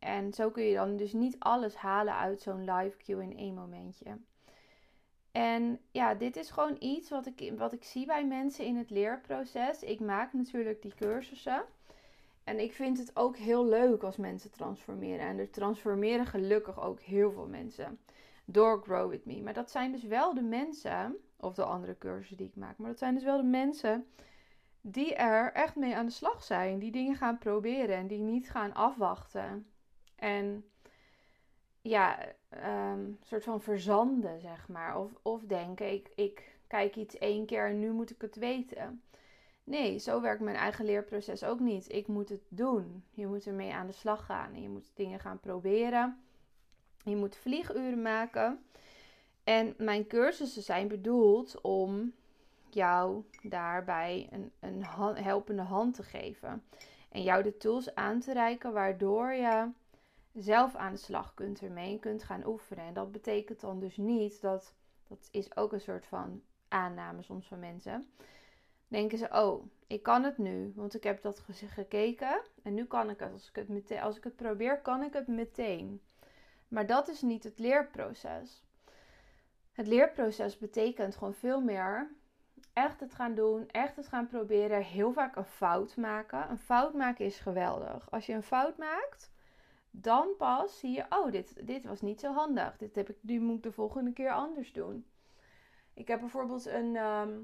En 0.00 0.32
zo 0.32 0.50
kun 0.50 0.62
je 0.62 0.74
dan 0.74 0.96
dus 0.96 1.12
niet 1.12 1.36
alles 1.38 1.74
halen 1.74 2.14
uit 2.14 2.40
zo'n 2.40 2.70
live 2.70 2.96
QA 2.96 3.52
momentje. 3.52 4.18
En 5.32 5.80
ja, 5.90 6.14
dit 6.14 6.36
is 6.36 6.50
gewoon 6.50 6.76
iets 6.78 7.10
wat 7.10 7.26
ik, 7.26 7.52
wat 7.56 7.72
ik 7.72 7.84
zie 7.84 8.06
bij 8.06 8.26
mensen 8.26 8.64
in 8.64 8.76
het 8.76 8.90
leerproces. 8.90 9.82
Ik 9.82 10.00
maak 10.00 10.32
natuurlijk 10.32 10.82
die 10.82 10.94
cursussen. 10.94 11.64
En 12.44 12.58
ik 12.58 12.72
vind 12.72 12.98
het 12.98 13.16
ook 13.16 13.36
heel 13.36 13.66
leuk 13.66 14.02
als 14.02 14.16
mensen 14.16 14.50
transformeren. 14.50 15.26
En 15.26 15.38
er 15.38 15.50
transformeren 15.50 16.26
gelukkig 16.26 16.80
ook 16.82 17.00
heel 17.00 17.32
veel 17.32 17.46
mensen 17.46 17.98
door 18.44 18.82
Grow 18.82 19.10
With 19.10 19.24
Me. 19.24 19.42
Maar 19.42 19.54
dat 19.54 19.70
zijn 19.70 19.92
dus 19.92 20.02
wel 20.02 20.34
de 20.34 20.42
mensen, 20.42 21.16
of 21.36 21.54
de 21.54 21.64
andere 21.64 21.98
cursussen 21.98 22.36
die 22.36 22.46
ik 22.46 22.56
maak, 22.56 22.78
maar 22.78 22.90
dat 22.90 22.98
zijn 22.98 23.14
dus 23.14 23.24
wel 23.24 23.36
de 23.36 23.42
mensen 23.48 24.06
die 24.80 25.14
er 25.14 25.52
echt 25.52 25.76
mee 25.76 25.96
aan 25.96 26.06
de 26.06 26.12
slag 26.12 26.42
zijn. 26.42 26.78
Die 26.78 26.92
dingen 26.92 27.16
gaan 27.16 27.38
proberen 27.38 27.96
en 27.96 28.06
die 28.06 28.18
niet 28.18 28.50
gaan 28.50 28.74
afwachten. 28.74 29.69
En 30.20 30.64
ja, 31.80 32.18
um, 32.92 33.18
soort 33.22 33.44
van 33.44 33.60
verzanden, 33.60 34.40
zeg 34.40 34.68
maar. 34.68 34.98
Of, 34.98 35.10
of 35.22 35.42
denken, 35.42 35.92
ik, 35.92 36.10
ik 36.14 36.58
kijk 36.66 36.96
iets 36.96 37.18
één 37.18 37.46
keer 37.46 37.66
en 37.66 37.78
nu 37.78 37.90
moet 37.90 38.10
ik 38.10 38.20
het 38.20 38.36
weten. 38.36 39.02
Nee, 39.64 39.98
zo 39.98 40.20
werkt 40.20 40.40
mijn 40.40 40.56
eigen 40.56 40.84
leerproces 40.84 41.44
ook 41.44 41.60
niet. 41.60 41.92
Ik 41.92 42.06
moet 42.06 42.28
het 42.28 42.42
doen. 42.48 43.04
Je 43.10 43.26
moet 43.26 43.46
ermee 43.46 43.72
aan 43.72 43.86
de 43.86 43.92
slag 43.92 44.24
gaan. 44.24 44.62
Je 44.62 44.68
moet 44.68 44.90
dingen 44.94 45.20
gaan 45.20 45.40
proberen. 45.40 46.20
Je 47.04 47.16
moet 47.16 47.36
vlieguren 47.36 48.02
maken. 48.02 48.64
En 49.44 49.74
mijn 49.78 50.06
cursussen 50.06 50.62
zijn 50.62 50.88
bedoeld 50.88 51.60
om 51.60 52.12
jou 52.70 53.24
daarbij 53.42 54.28
een, 54.30 54.52
een 54.60 54.84
helpende 55.24 55.62
hand 55.62 55.94
te 55.94 56.02
geven. 56.02 56.64
En 57.08 57.22
jou 57.22 57.42
de 57.42 57.56
tools 57.56 57.94
aan 57.94 58.20
te 58.20 58.32
reiken 58.32 58.72
waardoor 58.72 59.32
je 59.32 59.68
zelf 60.34 60.74
aan 60.74 60.92
de 60.92 60.98
slag 60.98 61.34
kunt 61.34 61.60
ermee 61.60 61.92
en 61.92 62.00
kunt 62.00 62.22
gaan 62.22 62.46
oefenen. 62.46 62.84
En 62.84 62.94
dat 62.94 63.12
betekent 63.12 63.60
dan 63.60 63.78
dus 63.78 63.96
niet 63.96 64.40
dat, 64.40 64.74
dat 65.08 65.28
is 65.30 65.56
ook 65.56 65.72
een 65.72 65.80
soort 65.80 66.06
van 66.06 66.42
aanname 66.68 67.22
soms 67.22 67.48
van 67.48 67.58
mensen 67.58 68.10
denken 68.90 69.18
ze, 69.18 69.28
oh, 69.32 69.66
ik 69.86 70.02
kan 70.02 70.24
het 70.24 70.38
nu, 70.38 70.72
want 70.74 70.94
ik 70.94 71.02
heb 71.02 71.22
dat 71.22 71.42
gekeken 71.66 72.40
en 72.62 72.74
nu 72.74 72.84
kan 72.84 73.10
ik 73.10 73.20
het. 73.20 73.32
Als 73.32 73.48
ik 73.48 73.56
het, 73.56 73.68
meteen, 73.68 74.00
als 74.00 74.16
ik 74.16 74.24
het 74.24 74.36
probeer, 74.36 74.80
kan 74.80 75.02
ik 75.02 75.12
het 75.12 75.26
meteen. 75.26 76.02
Maar 76.68 76.86
dat 76.86 77.08
is 77.08 77.22
niet 77.22 77.44
het 77.44 77.58
leerproces. 77.58 78.64
Het 79.72 79.86
leerproces 79.86 80.58
betekent 80.58 81.16
gewoon 81.16 81.34
veel 81.34 81.60
meer 81.60 82.10
echt 82.72 83.00
het 83.00 83.14
gaan 83.14 83.34
doen, 83.34 83.68
echt 83.68 83.96
het 83.96 84.08
gaan 84.08 84.26
proberen, 84.26 84.82
heel 84.82 85.12
vaak 85.12 85.36
een 85.36 85.44
fout 85.44 85.96
maken. 85.96 86.50
Een 86.50 86.58
fout 86.58 86.94
maken 86.94 87.24
is 87.24 87.38
geweldig. 87.38 88.10
Als 88.10 88.26
je 88.26 88.32
een 88.32 88.42
fout 88.42 88.76
maakt, 88.76 89.30
dan 89.90 90.28
pas 90.38 90.78
zie 90.78 90.90
je, 90.90 91.04
oh, 91.08 91.30
dit, 91.32 91.66
dit 91.66 91.84
was 91.84 92.00
niet 92.00 92.20
zo 92.20 92.32
handig. 92.32 92.76
Dit 92.76 92.94
heb 92.94 93.08
ik, 93.08 93.16
nu 93.20 93.40
moet 93.40 93.56
ik 93.56 93.62
de 93.62 93.72
volgende 93.72 94.12
keer 94.12 94.32
anders 94.32 94.72
doen. 94.72 95.06
Ik 95.94 96.08
heb 96.08 96.20
bijvoorbeeld 96.20 96.66
een, 96.66 96.96
ehm, 96.96 97.38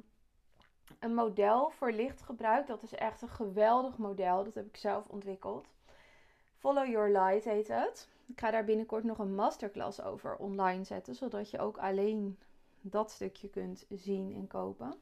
een 0.98 1.14
model 1.14 1.70
voor 1.70 1.92
licht 1.92 2.22
gebruikt. 2.22 2.68
Dat 2.68 2.82
is 2.82 2.94
echt 2.94 3.22
een 3.22 3.28
geweldig 3.28 3.96
model. 3.96 4.44
Dat 4.44 4.54
heb 4.54 4.66
ik 4.66 4.76
zelf 4.76 5.08
ontwikkeld. 5.08 5.68
Follow 6.56 6.86
Your 6.86 7.10
Light 7.10 7.44
heet 7.44 7.68
het. 7.68 8.08
Ik 8.26 8.40
ga 8.40 8.50
daar 8.50 8.64
binnenkort 8.64 9.04
nog 9.04 9.18
een 9.18 9.34
masterclass 9.34 10.02
over 10.02 10.36
online 10.36 10.84
zetten, 10.84 11.14
zodat 11.14 11.50
je 11.50 11.58
ook 11.58 11.78
alleen 11.78 12.38
dat 12.80 13.10
stukje 13.10 13.48
kunt 13.48 13.86
zien 13.90 14.34
en 14.34 14.46
kopen. 14.46 14.94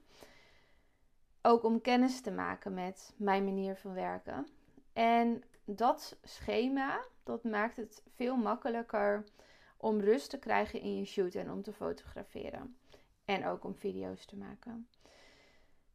Ook 1.43 1.65
om 1.65 1.81
kennis 1.81 2.21
te 2.21 2.31
maken 2.31 2.75
met 2.75 3.13
mijn 3.17 3.45
manier 3.45 3.77
van 3.77 3.95
werken. 3.95 4.47
En 4.93 5.43
dat 5.65 6.19
schema, 6.23 7.05
dat 7.23 7.45
maakt 7.45 7.77
het 7.77 8.03
veel 8.15 8.37
makkelijker 8.37 9.25
om 9.77 10.01
rust 10.01 10.31
te 10.31 10.39
krijgen 10.39 10.81
in 10.81 10.97
je 10.97 11.05
shoot 11.05 11.35
en 11.35 11.51
om 11.51 11.63
te 11.63 11.73
fotograferen. 11.73 12.77
En 13.25 13.47
ook 13.47 13.65
om 13.65 13.75
video's 13.75 14.25
te 14.25 14.37
maken. 14.37 14.89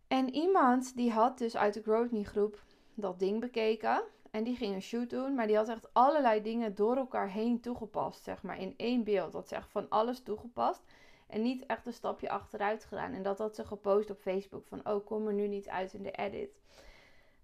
En 0.07 0.33
iemand 0.33 0.95
die 0.95 1.11
had 1.11 1.37
dus 1.37 1.57
uit 1.57 1.73
de 1.73 1.81
Growth 1.81 2.27
groep 2.27 2.63
dat 2.93 3.19
ding 3.19 3.39
bekeken. 3.39 4.03
En 4.31 4.43
die 4.43 4.55
ging 4.55 4.73
een 4.73 4.81
shoot 4.81 5.09
doen. 5.09 5.35
Maar 5.35 5.47
die 5.47 5.55
had 5.55 5.69
echt 5.69 5.93
allerlei 5.93 6.41
dingen 6.41 6.75
door 6.75 6.95
elkaar 6.95 7.29
heen 7.29 7.59
toegepast. 7.59 8.23
Zeg 8.23 8.41
maar 8.43 8.59
in 8.59 8.73
één 8.77 9.03
beeld. 9.03 9.31
Dat 9.31 9.47
ze 9.47 9.55
echt 9.55 9.69
van 9.69 9.89
alles 9.89 10.19
toegepast. 10.19 10.83
En 11.27 11.41
niet 11.41 11.65
echt 11.65 11.85
een 11.85 11.93
stapje 11.93 12.29
achteruit 12.29 12.85
gedaan. 12.85 13.13
En 13.13 13.23
dat 13.23 13.37
had 13.37 13.55
ze 13.55 13.65
gepost 13.65 14.09
op 14.09 14.19
Facebook. 14.19 14.67
Van 14.67 14.87
oh, 14.87 15.05
kom 15.05 15.27
er 15.27 15.33
nu 15.33 15.47
niet 15.47 15.67
uit 15.67 15.93
in 15.93 16.03
de 16.03 16.11
edit. 16.11 16.59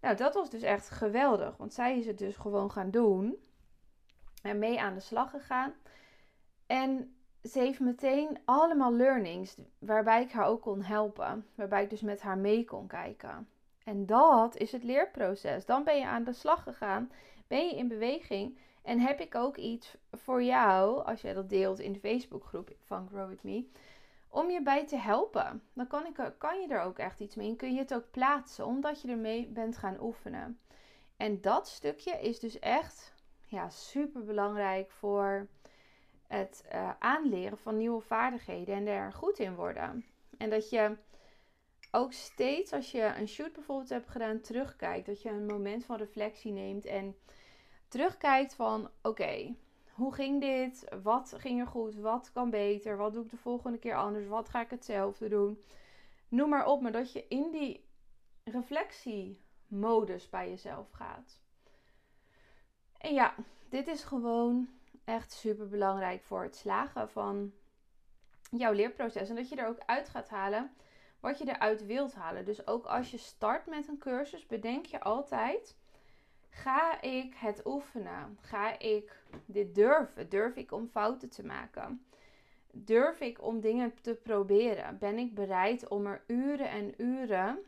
Nou, 0.01 0.15
dat 0.15 0.33
was 0.33 0.49
dus 0.49 0.61
echt 0.61 0.89
geweldig. 0.89 1.57
Want 1.57 1.73
zij 1.73 1.97
is 1.97 2.05
het 2.05 2.17
dus 2.17 2.35
gewoon 2.35 2.71
gaan 2.71 2.91
doen. 2.91 3.35
En 4.41 4.59
mee 4.59 4.81
aan 4.81 4.93
de 4.93 4.99
slag 4.99 5.29
gegaan. 5.29 5.73
En 6.67 7.15
ze 7.43 7.59
heeft 7.59 7.79
meteen 7.79 8.37
allemaal 8.45 8.93
learnings 8.93 9.57
waarbij 9.79 10.21
ik 10.21 10.31
haar 10.31 10.45
ook 10.45 10.61
kon 10.61 10.81
helpen. 10.81 11.45
Waarbij 11.55 11.83
ik 11.83 11.89
dus 11.89 12.01
met 12.01 12.21
haar 12.21 12.37
mee 12.37 12.65
kon 12.65 12.87
kijken. 12.87 13.47
En 13.85 14.05
dat 14.05 14.57
is 14.57 14.71
het 14.71 14.83
leerproces. 14.83 15.65
Dan 15.65 15.83
ben 15.83 15.97
je 15.97 16.05
aan 16.05 16.23
de 16.23 16.33
slag 16.33 16.63
gegaan, 16.63 17.11
ben 17.47 17.67
je 17.67 17.75
in 17.75 17.87
beweging 17.87 18.57
En 18.81 18.99
heb 18.99 19.19
ik 19.19 19.35
ook 19.35 19.57
iets 19.57 19.97
voor 20.11 20.43
jou, 20.43 21.05
als 21.05 21.21
jij 21.21 21.33
dat 21.33 21.49
deelt 21.49 21.79
in 21.79 21.93
de 21.93 21.99
Facebookgroep 21.99 22.75
van 22.79 23.07
Grow 23.07 23.29
With 23.29 23.43
Me, 23.43 23.69
om 24.35 24.49
je 24.49 24.61
bij 24.61 24.87
te 24.87 24.97
helpen. 24.97 25.63
Dan 25.73 25.87
kan, 25.87 26.05
ik, 26.05 26.33
kan 26.37 26.61
je 26.61 26.67
er 26.67 26.81
ook 26.81 26.97
echt 26.97 27.19
iets 27.19 27.35
mee 27.35 27.55
kun 27.55 27.73
je 27.73 27.79
het 27.79 27.93
ook 27.93 28.11
plaatsen, 28.11 28.65
omdat 28.65 29.01
je 29.01 29.07
ermee 29.07 29.47
bent 29.47 29.77
gaan 29.77 30.01
oefenen. 30.01 30.59
En 31.17 31.41
dat 31.41 31.67
stukje 31.67 32.11
is 32.11 32.39
dus 32.39 32.59
echt 32.59 33.13
ja, 33.45 33.69
super 33.69 34.23
belangrijk 34.23 34.91
voor 34.91 35.47
het 36.27 36.65
uh, 36.73 36.89
aanleren 36.99 37.57
van 37.57 37.77
nieuwe 37.77 38.01
vaardigheden 38.01 38.75
en 38.75 38.87
er 38.87 39.13
goed 39.13 39.39
in 39.39 39.55
worden. 39.55 40.05
En 40.37 40.49
dat 40.49 40.69
je 40.69 40.97
ook 41.91 42.13
steeds 42.13 42.73
als 42.73 42.91
je 42.91 43.13
een 43.17 43.27
shoot 43.27 43.53
bijvoorbeeld 43.53 43.89
hebt 43.89 44.09
gedaan, 44.09 44.41
terugkijkt. 44.41 45.05
Dat 45.05 45.21
je 45.21 45.29
een 45.29 45.45
moment 45.45 45.85
van 45.85 45.97
reflectie 45.97 46.51
neemt 46.51 46.85
en 46.85 47.15
terugkijkt 47.87 48.53
van 48.53 48.89
oké, 49.01 49.55
hoe 49.95 50.13
ging 50.13 50.41
dit? 50.41 50.87
Wat 51.03 51.33
ging 51.37 51.59
er 51.59 51.67
goed? 51.67 51.95
Wat 51.95 52.31
kan 52.31 52.49
beter? 52.49 52.97
Wat 52.97 53.13
doe 53.13 53.23
ik 53.23 53.29
de 53.29 53.37
volgende 53.37 53.77
keer 53.77 53.95
anders? 53.95 54.27
Wat 54.27 54.49
ga 54.49 54.61
ik 54.61 54.69
hetzelfde 54.69 55.29
doen? 55.29 55.63
Noem 56.27 56.49
maar 56.49 56.65
op, 56.65 56.81
maar 56.81 56.91
dat 56.91 57.11
je 57.11 57.27
in 57.27 57.51
die 57.51 57.85
reflectiemodus 58.43 60.29
bij 60.29 60.49
jezelf 60.49 60.91
gaat. 60.91 61.39
En 62.97 63.13
ja, 63.13 63.35
dit 63.69 63.87
is 63.87 64.03
gewoon 64.03 64.69
echt 65.03 65.31
super 65.31 65.67
belangrijk 65.67 66.23
voor 66.23 66.43
het 66.43 66.55
slagen 66.55 67.09
van 67.09 67.53
jouw 68.51 68.71
leerproces. 68.71 69.29
En 69.29 69.35
dat 69.35 69.49
je 69.49 69.55
er 69.55 69.67
ook 69.67 69.81
uit 69.85 70.09
gaat 70.09 70.29
halen 70.29 70.71
wat 71.19 71.37
je 71.37 71.47
eruit 71.47 71.85
wilt 71.85 72.13
halen. 72.13 72.45
Dus 72.45 72.67
ook 72.67 72.85
als 72.85 73.11
je 73.11 73.17
start 73.17 73.65
met 73.65 73.87
een 73.87 73.97
cursus, 73.97 74.45
bedenk 74.45 74.85
je 74.85 74.99
altijd: 74.99 75.75
ga 76.55 77.01
ik 77.01 77.35
het 77.35 77.65
oefenen? 77.65 78.37
Ga 78.41 78.79
ik 78.79 79.23
dit 79.45 79.75
durven? 79.75 80.29
Durf 80.29 80.55
ik 80.55 80.71
om 80.71 80.87
fouten 80.87 81.29
te 81.29 81.45
maken? 81.45 82.05
Durf 82.71 83.19
ik 83.19 83.41
om 83.43 83.59
dingen 83.59 83.93
te 84.01 84.15
proberen? 84.15 84.97
Ben 84.97 85.17
ik 85.17 85.35
bereid 85.35 85.87
om 85.87 86.05
er 86.05 86.23
uren 86.27 86.69
en 86.69 87.01
uren 87.01 87.59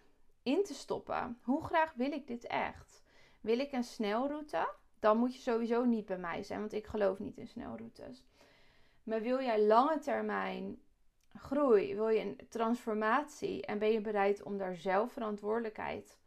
in 0.44 0.64
te 0.64 0.74
stoppen? 0.74 1.40
Hoe 1.42 1.64
graag 1.64 1.94
wil 1.94 2.12
ik 2.12 2.28
dit 2.28 2.48
echt? 2.48 3.04
Wil 3.42 3.60
ik 3.60 3.72
een 3.72 3.84
snelroute? 3.84 4.74
Dan 5.00 5.18
moet 5.18 5.36
je 5.36 5.42
sowieso 5.42 5.86
niet 5.86 6.06
bij 6.06 6.18
mij 6.18 6.44
zijn, 6.44 6.60
want 6.60 6.74
ik 6.74 6.88
geloof 6.88 7.20
niet 7.20 7.38
in 7.38 7.48
snelroutes. 7.48 8.26
Maar 9.04 9.22
wil 9.22 9.42
jij 9.42 9.62
lange 9.62 10.00
termijn 10.00 10.82
groei, 11.36 11.96
wil 11.96 12.10
je 12.10 12.20
een 12.20 12.40
transformatie 12.50 13.66
en 13.66 13.80
ben 13.80 13.92
je 13.92 14.02
bereid 14.02 14.44
om 14.44 14.58
daar 14.58 14.76
zelf 14.76 15.12
verantwoordelijkheid 15.12 16.18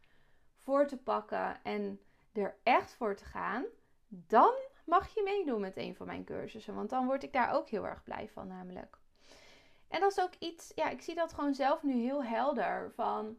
voor 0.55 0.87
te 0.87 0.97
pakken 0.97 1.63
en 1.63 1.99
er 2.33 2.55
echt 2.63 2.93
voor 2.93 3.15
te 3.15 3.25
gaan, 3.25 3.65
dan 4.07 4.53
mag 4.85 5.13
je 5.13 5.21
meedoen 5.23 5.61
met 5.61 5.77
een 5.77 5.95
van 5.95 6.05
mijn 6.05 6.23
cursussen. 6.23 6.75
Want 6.75 6.89
dan 6.89 7.05
word 7.05 7.23
ik 7.23 7.33
daar 7.33 7.53
ook 7.53 7.69
heel 7.69 7.87
erg 7.87 8.03
blij 8.03 8.29
van, 8.33 8.47
namelijk. 8.47 8.97
En 9.87 9.99
dat 9.99 10.11
is 10.11 10.19
ook 10.19 10.33
iets, 10.39 10.71
ja, 10.75 10.89
ik 10.89 11.01
zie 11.01 11.15
dat 11.15 11.33
gewoon 11.33 11.53
zelf 11.53 11.83
nu 11.83 11.93
heel 11.93 12.23
helder. 12.23 12.91
Van 12.95 13.37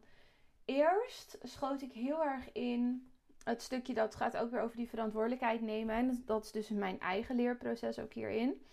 eerst 0.65 1.37
schoot 1.41 1.81
ik 1.81 1.91
heel 1.91 2.23
erg 2.23 2.51
in 2.51 3.11
het 3.43 3.61
stukje 3.61 3.93
dat 3.93 4.15
gaat 4.15 4.37
ook 4.37 4.51
weer 4.51 4.61
over 4.61 4.77
die 4.77 4.89
verantwoordelijkheid 4.89 5.61
nemen. 5.61 5.95
En 5.95 6.23
dat 6.25 6.43
is 6.43 6.51
dus 6.51 6.69
mijn 6.69 6.99
eigen 6.99 7.35
leerproces 7.35 7.99
ook 7.99 8.13
hierin. 8.13 8.65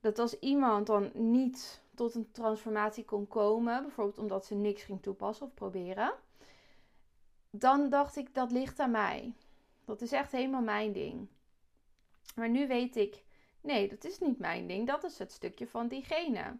Dat 0.00 0.18
als 0.18 0.38
iemand 0.38 0.86
dan 0.86 1.10
niet 1.14 1.82
tot 1.94 2.14
een 2.14 2.30
transformatie 2.32 3.04
kon 3.04 3.28
komen, 3.28 3.82
bijvoorbeeld 3.82 4.18
omdat 4.18 4.46
ze 4.46 4.54
niks 4.54 4.82
ging 4.82 5.02
toepassen 5.02 5.46
of 5.46 5.54
proberen, 5.54 6.12
dan 7.50 7.88
dacht 7.88 8.16
ik 8.16 8.34
dat 8.34 8.50
ligt 8.50 8.78
aan 8.78 8.90
mij. 8.90 9.34
Dat 9.84 10.00
is 10.00 10.12
echt 10.12 10.32
helemaal 10.32 10.62
mijn 10.62 10.92
ding. 10.92 11.28
Maar 12.34 12.48
nu 12.48 12.66
weet 12.66 12.96
ik, 12.96 13.24
nee, 13.60 13.88
dat 13.88 14.04
is 14.04 14.18
niet 14.18 14.38
mijn 14.38 14.66
ding. 14.66 14.86
Dat 14.86 15.04
is 15.04 15.18
het 15.18 15.32
stukje 15.32 15.66
van 15.66 15.88
diegene. 15.88 16.58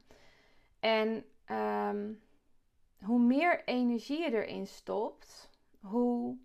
En 0.81 1.25
ehm, 1.45 2.13
hoe 3.05 3.19
meer 3.19 3.65
energie 3.65 4.19
je 4.19 4.33
erin 4.33 4.67
stopt, 4.67 5.51
hoe 5.81 6.37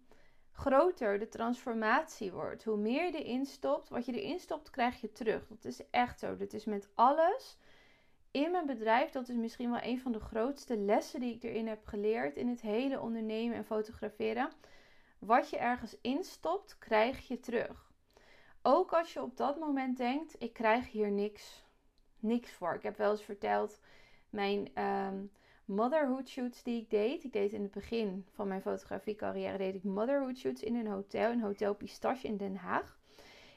groter 0.51 1.19
de 1.19 1.29
transformatie 1.29 2.31
wordt. 2.31 2.63
Hoe 2.63 2.77
meer 2.77 3.05
je 3.05 3.23
erin 3.23 3.45
stopt, 3.45 3.89
wat 3.89 4.05
je 4.05 4.21
erin 4.21 4.39
stopt, 4.39 4.69
krijg 4.69 5.01
je 5.01 5.11
terug. 5.11 5.47
Dat 5.47 5.65
is 5.65 5.81
echt 5.89 6.19
zo. 6.19 6.35
Dat 6.35 6.53
is 6.53 6.65
met 6.65 6.89
alles 6.95 7.57
in 8.31 8.51
mijn 8.51 8.65
bedrijf. 8.65 9.09
Dat 9.11 9.29
is 9.29 9.35
misschien 9.35 9.71
wel 9.71 9.83
een 9.83 9.99
van 9.99 10.11
de 10.11 10.19
grootste 10.19 10.77
lessen 10.77 11.19
die 11.19 11.35
ik 11.35 11.43
erin 11.43 11.67
heb 11.67 11.85
geleerd 11.85 12.35
in 12.35 12.47
het 12.47 12.61
hele 12.61 12.99
ondernemen 12.99 13.57
en 13.57 13.65
fotograferen. 13.65 14.49
Wat 15.19 15.49
je 15.49 15.57
ergens 15.57 15.97
instopt, 16.01 16.77
krijg 16.77 17.27
je 17.27 17.39
terug. 17.39 17.91
Ook 18.61 18.93
als 18.93 19.13
je 19.13 19.21
op 19.21 19.37
dat 19.37 19.59
moment 19.59 19.97
denkt: 19.97 20.35
ik 20.39 20.53
krijg 20.53 20.91
hier 20.91 21.11
niks, 21.11 21.65
niks 22.19 22.51
voor. 22.51 22.73
Ik 22.73 22.83
heb 22.83 22.97
wel 22.97 23.11
eens 23.11 23.23
verteld 23.23 23.79
mijn 24.29 24.69
ehm, 24.73 25.25
motherhood 25.65 26.29
shoots 26.29 26.63
die 26.63 26.81
ik 26.81 26.89
deed. 26.89 27.23
Ik 27.23 27.33
deed 27.33 27.53
in 27.53 27.61
het 27.61 27.71
begin 27.71 28.25
van 28.33 28.47
mijn 28.47 28.61
fotografiecarrière 28.61 29.57
deed 29.57 29.75
ik 29.75 29.83
motherhood 29.83 30.37
shoots 30.37 30.63
in 30.63 30.75
een 30.75 30.87
hotel, 30.87 31.31
in 31.31 31.41
Hotel 31.41 31.75
Pistache 31.75 32.27
in 32.27 32.37
Den 32.37 32.55
Haag. 32.55 32.97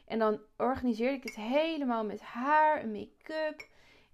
En 0.06 0.18
dan 0.18 0.40
organiseerde 0.56 1.16
ik 1.16 1.22
het 1.22 1.34
helemaal 1.34 2.04
met 2.04 2.20
haar 2.20 2.80
en 2.80 2.92
make-up 2.92 3.68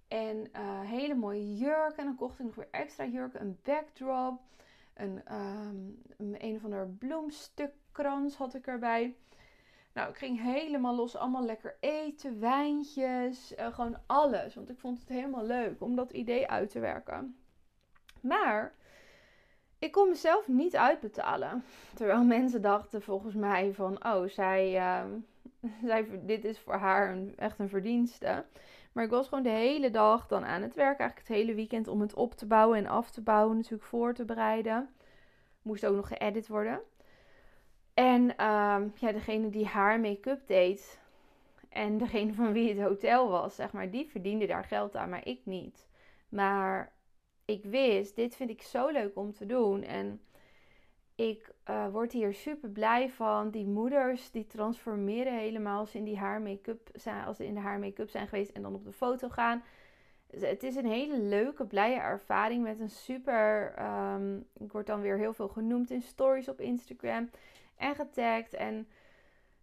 en 0.07 0.37
uh, 0.37 0.81
hele 0.81 1.15
mooie 1.15 1.55
jurken. 1.55 1.97
En 1.97 2.05
dan 2.05 2.15
kocht 2.15 2.39
ik 2.39 2.45
nog 2.45 2.55
weer 2.55 2.67
extra 2.71 3.05
jurken, 3.05 3.41
een 3.41 3.59
backdrop, 3.63 4.41
een, 4.99 5.35
um, 6.19 6.35
een 6.37 6.59
of 6.63 6.97
bloemstukkrans 6.97 8.35
had 8.35 8.53
ik 8.53 8.67
erbij. 8.67 9.15
Nou, 9.93 10.09
ik 10.09 10.17
ging 10.17 10.41
helemaal 10.41 10.95
los, 10.95 11.15
allemaal 11.15 11.45
lekker 11.45 11.77
eten, 11.79 12.39
wijntjes, 12.39 13.53
uh, 13.59 13.73
gewoon 13.73 13.97
alles. 14.05 14.55
Want 14.55 14.69
ik 14.69 14.79
vond 14.79 14.99
het 14.99 15.09
helemaal 15.09 15.45
leuk 15.45 15.81
om 15.81 15.95
dat 15.95 16.11
idee 16.11 16.47
uit 16.47 16.69
te 16.69 16.79
werken. 16.79 17.37
Maar 18.21 18.73
ik 19.79 19.91
kon 19.91 20.09
mezelf 20.09 20.47
niet 20.47 20.75
uitbetalen. 20.75 21.63
Terwijl 21.95 22.23
mensen 22.23 22.61
dachten 22.61 23.01
volgens 23.01 23.35
mij 23.35 23.73
van, 23.73 24.05
oh, 24.05 24.27
zij, 24.27 24.75
uh, 24.75 25.03
zij, 25.89 26.25
dit 26.25 26.45
is 26.45 26.59
voor 26.59 26.75
haar 26.75 27.11
een, 27.11 27.33
echt 27.37 27.59
een 27.59 27.69
verdienste. 27.69 28.45
Maar 28.99 29.07
ik 29.07 29.13
was 29.13 29.27
gewoon 29.27 29.43
de 29.43 29.49
hele 29.49 29.89
dag 29.89 30.27
dan 30.27 30.45
aan 30.45 30.61
het 30.61 30.75
werk, 30.75 30.99
eigenlijk 30.99 31.27
het 31.27 31.37
hele 31.37 31.53
weekend, 31.53 31.87
om 31.87 32.01
het 32.01 32.13
op 32.13 32.33
te 32.33 32.45
bouwen 32.45 32.77
en 32.77 32.87
af 32.87 33.11
te 33.11 33.21
bouwen, 33.21 33.55
natuurlijk 33.55 33.83
voor 33.83 34.13
te 34.13 34.25
bereiden. 34.25 34.89
Moest 35.61 35.85
ook 35.85 35.95
nog 35.95 36.07
geëdit 36.07 36.47
worden. 36.47 36.81
En 37.93 38.21
um, 38.21 38.91
ja, 38.95 39.11
degene 39.11 39.49
die 39.49 39.65
haar 39.65 39.99
make-up 39.99 40.47
deed 40.47 40.99
en 41.69 41.97
degene 41.97 42.33
van 42.33 42.51
wie 42.51 42.69
het 42.69 42.87
hotel 42.87 43.29
was, 43.29 43.55
zeg 43.55 43.71
maar, 43.71 43.91
die 43.91 44.09
verdiende 44.09 44.45
daar 44.45 44.63
geld 44.63 44.95
aan, 44.95 45.09
maar 45.09 45.27
ik 45.27 45.41
niet. 45.43 45.87
Maar 46.29 46.93
ik 47.45 47.63
wist, 47.63 48.15
dit 48.15 48.35
vind 48.35 48.49
ik 48.49 48.61
zo 48.61 48.87
leuk 48.87 49.17
om 49.17 49.33
te 49.33 49.45
doen. 49.45 49.83
En 49.83 50.21
ik 51.19 51.51
uh, 51.69 51.87
word 51.91 52.11
hier 52.11 52.33
super 52.33 52.69
blij 52.69 53.09
van. 53.09 53.49
Die 53.49 53.67
moeders 53.67 54.31
die 54.31 54.47
transformeren 54.47 55.37
helemaal 55.37 55.79
als 55.79 55.91
ze 55.91 55.97
in 55.97 56.03
die 56.03 56.17
haar 56.17 56.41
make-up 56.41 56.89
zijn, 56.93 57.25
als 57.25 57.37
ze 57.37 57.45
in 57.45 57.53
de 57.53 57.59
haar 57.59 57.79
make-up 57.79 58.09
zijn 58.09 58.27
geweest 58.27 58.51
en 58.51 58.61
dan 58.61 58.75
op 58.75 58.83
de 58.83 58.91
foto 58.91 59.29
gaan. 59.29 59.63
Het 60.29 60.63
is 60.63 60.75
een 60.75 60.85
hele 60.85 61.19
leuke, 61.19 61.65
blije 61.65 61.99
ervaring 61.99 62.63
met 62.63 62.79
een 62.79 62.89
super. 62.89 63.73
Um, 64.13 64.45
ik 64.57 64.71
word 64.71 64.87
dan 64.87 65.01
weer 65.01 65.17
heel 65.17 65.33
veel 65.33 65.47
genoemd 65.47 65.91
in 65.91 66.01
stories 66.01 66.49
op 66.49 66.59
Instagram 66.59 67.29
en 67.75 67.95
getagd. 67.95 68.53
En 68.53 68.87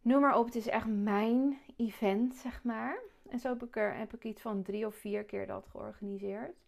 noem 0.01 0.21
maar 0.21 0.39
op, 0.39 0.45
het 0.45 0.55
is 0.55 0.69
echt 0.69 0.87
mijn 0.87 1.59
event, 1.77 2.35
zeg 2.35 2.65
maar. 2.65 2.99
En 3.29 3.39
zo 3.39 3.49
heb 3.49 3.63
ik, 3.63 3.77
er, 3.77 3.97
heb 3.97 4.15
ik 4.15 4.25
iets 4.25 4.43
van 4.43 4.63
drie 4.63 4.87
of 4.87 4.95
vier 4.95 5.25
keer 5.25 5.47
dat 5.47 5.67
georganiseerd. 5.71 6.66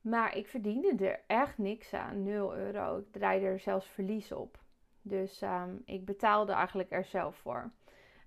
Maar 0.00 0.36
ik 0.36 0.46
verdiende 0.46 1.06
er 1.06 1.20
echt 1.26 1.58
niks 1.58 1.92
aan, 1.94 2.22
0 2.22 2.56
euro. 2.56 2.98
Ik 2.98 3.12
draaide 3.12 3.46
er 3.46 3.60
zelfs 3.60 3.86
verlies 3.86 4.32
op. 4.32 4.58
Dus 5.02 5.42
ehm, 5.42 5.76
ik 5.84 6.04
betaalde 6.04 6.52
eigenlijk 6.52 6.90
er 6.90 7.04
zelf 7.04 7.36
voor 7.36 7.70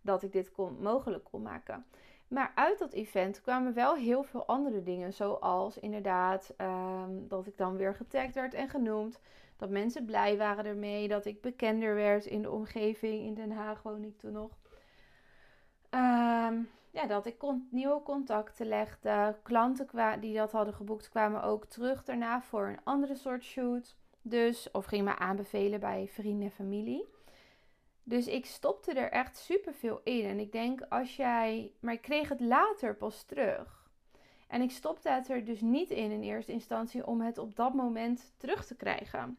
dat 0.01 0.23
ik 0.23 0.31
dit 0.31 0.51
kon, 0.51 0.81
mogelijk 0.81 1.23
kon 1.23 1.41
maken. 1.41 1.85
Maar 2.27 2.51
uit 2.55 2.79
dat 2.79 2.93
event 2.93 3.41
kwamen 3.41 3.73
wel 3.73 3.95
heel 3.95 4.23
veel 4.23 4.45
andere 4.45 4.83
dingen. 4.83 5.13
Zoals 5.13 5.79
inderdaad 5.79 6.53
ehm, 6.57 7.27
dat 7.27 7.47
ik 7.47 7.57
dan 7.57 7.77
weer 7.77 7.95
getagd 7.95 8.35
werd 8.35 8.53
en 8.53 8.69
genoemd. 8.69 9.19
Dat 9.57 9.69
mensen 9.69 10.05
blij 10.05 10.37
waren 10.37 10.65
ermee. 10.65 11.07
Dat 11.07 11.25
ik 11.25 11.41
bekender 11.41 11.95
werd 11.95 12.25
in 12.25 12.41
de 12.41 12.51
omgeving. 12.51 13.25
In 13.25 13.33
Den 13.33 13.51
Haag 13.51 13.81
woon 13.81 14.03
ik 14.03 14.17
toen 14.17 14.31
nog. 14.31 14.51
Um, 15.89 16.69
ja, 16.93 17.05
dat 17.05 17.25
ik 17.25 17.43
nieuwe 17.69 18.01
contacten 18.01 18.67
legde. 18.67 19.35
Klanten 19.43 20.19
die 20.19 20.35
dat 20.35 20.51
hadden 20.51 20.73
geboekt 20.73 21.09
kwamen 21.09 21.43
ook 21.43 21.65
terug 21.65 22.03
daarna 22.03 22.41
voor 22.41 22.67
een 22.67 22.83
andere 22.83 23.15
soort 23.15 23.43
shoot. 23.43 23.95
Dus, 24.21 24.71
of 24.71 24.85
ging 24.85 25.03
me 25.05 25.17
aanbevelen 25.17 25.79
bij 25.79 26.07
vrienden 26.07 26.45
en 26.45 26.51
familie. 26.51 27.05
Dus 28.03 28.27
ik 28.27 28.45
stopte 28.45 28.93
er 28.93 29.11
echt 29.11 29.37
super 29.37 29.73
veel 29.73 30.01
in. 30.03 30.25
En 30.25 30.39
ik 30.39 30.51
denk 30.51 30.81
als 30.89 31.15
jij. 31.15 31.71
Maar 31.79 31.93
ik 31.93 32.01
kreeg 32.01 32.29
het 32.29 32.39
later 32.39 32.95
pas 32.95 33.23
terug. 33.23 33.89
En 34.47 34.61
ik 34.61 34.71
stopte 34.71 35.09
het 35.09 35.29
er 35.29 35.45
dus 35.45 35.61
niet 35.61 35.89
in 35.89 36.11
in 36.11 36.21
eerste 36.21 36.51
instantie 36.51 37.07
om 37.07 37.21
het 37.21 37.37
op 37.37 37.55
dat 37.55 37.73
moment 37.73 38.33
terug 38.37 38.65
te 38.65 38.75
krijgen. 38.75 39.37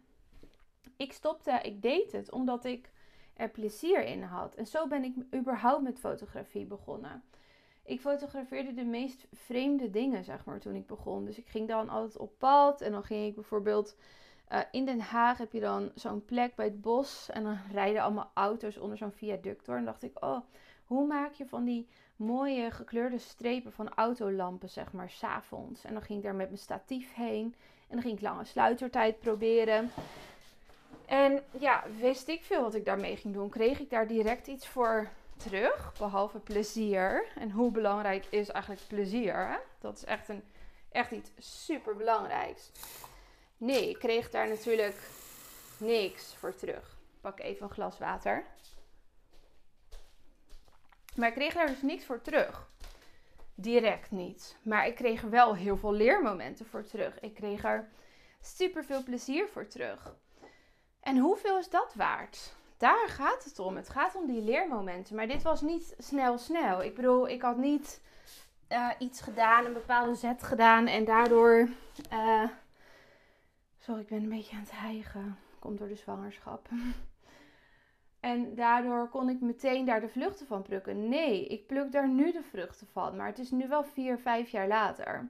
Ik 0.96 1.12
stopte, 1.12 1.60
ik 1.62 1.82
deed 1.82 2.12
het 2.12 2.30
omdat 2.30 2.64
ik 2.64 2.90
er 3.34 3.50
plezier 3.50 4.04
in 4.04 4.22
had. 4.22 4.54
En 4.54 4.66
zo 4.66 4.86
ben 4.86 5.04
ik 5.04 5.14
überhaupt 5.34 5.82
met 5.82 5.98
fotografie 5.98 6.66
begonnen. 6.66 7.22
Ik 7.84 8.00
fotografeerde 8.00 8.74
de 8.74 8.84
meest 8.84 9.26
vreemde 9.32 9.90
dingen, 9.90 10.24
zeg 10.24 10.44
maar, 10.44 10.60
toen 10.60 10.74
ik 10.74 10.86
begon. 10.86 11.24
Dus 11.24 11.38
ik 11.38 11.46
ging 11.46 11.68
dan 11.68 11.88
altijd 11.88 12.18
op 12.18 12.38
pad 12.38 12.80
en 12.80 12.92
dan 12.92 13.04
ging 13.04 13.26
ik 13.26 13.34
bijvoorbeeld 13.34 13.96
uh, 14.52 14.60
in 14.70 14.84
Den 14.84 15.00
Haag 15.00 15.38
heb 15.38 15.52
je 15.52 15.60
dan 15.60 15.90
zo'n 15.94 16.24
plek 16.24 16.54
bij 16.54 16.64
het 16.64 16.80
bos 16.80 17.30
en 17.30 17.42
dan 17.42 17.58
rijden 17.72 18.02
allemaal 18.02 18.30
auto's 18.34 18.78
onder 18.78 18.96
zo'n 18.96 19.12
viaduct 19.12 19.66
door. 19.66 19.76
En 19.76 19.84
dacht 19.84 20.02
ik, 20.02 20.24
oh, 20.24 20.40
hoe 20.86 21.06
maak 21.06 21.32
je 21.32 21.46
van 21.46 21.64
die 21.64 21.88
mooie 22.16 22.70
gekleurde 22.70 23.18
strepen 23.18 23.72
van 23.72 23.94
autolampen, 23.94 24.68
zeg 24.68 24.92
maar, 24.92 25.10
s'avonds? 25.10 25.84
En 25.84 25.92
dan 25.92 26.02
ging 26.02 26.18
ik 26.18 26.24
daar 26.24 26.34
met 26.34 26.48
mijn 26.48 26.60
statief 26.60 27.14
heen 27.14 27.54
en 27.88 27.94
dan 27.94 28.02
ging 28.02 28.16
ik 28.16 28.22
lange 28.22 28.44
sluitertijd 28.44 29.20
proberen. 29.20 29.90
En 31.06 31.42
ja, 31.58 31.84
wist 32.00 32.28
ik 32.28 32.42
veel 32.42 32.62
wat 32.62 32.74
ik 32.74 32.84
daarmee 32.84 33.16
ging 33.16 33.34
doen. 33.34 33.48
Kreeg 33.48 33.80
ik 33.80 33.90
daar 33.90 34.06
direct 34.06 34.46
iets 34.46 34.66
voor 34.66 35.08
terug, 35.36 35.92
behalve 35.98 36.38
plezier. 36.38 37.26
En 37.34 37.50
hoe 37.50 37.70
belangrijk 37.70 38.26
is 38.30 38.48
eigenlijk 38.48 38.86
plezier? 38.86 39.48
Hè? 39.48 39.56
Dat 39.78 39.96
is 39.96 40.04
echt, 40.04 40.28
een, 40.28 40.44
echt 40.90 41.10
iets 41.10 41.30
super 41.38 41.96
belangrijks. 41.96 42.70
Nee, 43.56 43.88
ik 43.88 43.98
kreeg 43.98 44.30
daar 44.30 44.48
natuurlijk 44.48 44.96
niks 45.78 46.34
voor 46.34 46.54
terug. 46.54 46.96
Pak 47.20 47.40
even 47.40 47.66
een 47.66 47.72
glas 47.72 47.98
water. 47.98 48.44
Maar 51.16 51.28
ik 51.28 51.34
kreeg 51.34 51.54
daar 51.54 51.66
dus 51.66 51.82
niks 51.82 52.04
voor 52.04 52.20
terug. 52.20 52.68
Direct 53.54 54.10
niet. 54.10 54.56
Maar 54.62 54.86
ik 54.86 54.94
kreeg 54.94 55.22
er 55.22 55.30
wel 55.30 55.54
heel 55.54 55.76
veel 55.76 55.92
leermomenten 55.92 56.66
voor 56.66 56.84
terug. 56.84 57.20
Ik 57.20 57.34
kreeg 57.34 57.64
er 57.64 57.88
super 58.40 58.84
veel 58.84 59.02
plezier 59.02 59.48
voor 59.48 59.66
terug. 59.66 60.14
En 61.00 61.18
hoeveel 61.18 61.58
is 61.58 61.68
dat 61.68 61.94
waard? 61.94 62.54
Daar 62.84 63.08
gaat 63.08 63.44
het 63.44 63.58
om. 63.58 63.76
Het 63.76 63.88
gaat 63.88 64.14
om 64.14 64.26
die 64.26 64.42
leermomenten. 64.42 65.16
Maar 65.16 65.26
dit 65.26 65.42
was 65.42 65.60
niet 65.60 65.94
snel, 65.98 66.38
snel. 66.38 66.82
Ik 66.82 66.94
bedoel, 66.94 67.28
ik 67.28 67.42
had 67.42 67.56
niet 67.56 68.02
uh, 68.68 68.90
iets 68.98 69.20
gedaan, 69.20 69.64
een 69.64 69.72
bepaalde 69.72 70.14
zet 70.14 70.42
gedaan 70.42 70.86
en 70.86 71.04
daardoor. 71.04 71.68
Uh, 72.12 72.48
sorry, 73.78 74.00
ik 74.00 74.08
ben 74.08 74.22
een 74.22 74.28
beetje 74.28 74.56
aan 74.56 74.62
het 74.62 74.70
hijgen. 74.70 75.38
Komt 75.58 75.78
door 75.78 75.88
de 75.88 75.94
zwangerschap. 75.94 76.68
En 78.20 78.54
daardoor 78.54 79.08
kon 79.08 79.28
ik 79.28 79.40
meteen 79.40 79.84
daar 79.84 80.00
de 80.00 80.08
vruchten 80.08 80.46
van 80.46 80.62
plukken. 80.62 81.08
Nee, 81.08 81.46
ik 81.46 81.66
pluk 81.66 81.92
daar 81.92 82.08
nu 82.08 82.32
de 82.32 82.42
vruchten 82.42 82.86
van. 82.92 83.16
Maar 83.16 83.26
het 83.26 83.38
is 83.38 83.50
nu 83.50 83.68
wel 83.68 83.84
vier, 83.84 84.18
vijf 84.18 84.50
jaar 84.50 84.68
later. 84.68 85.28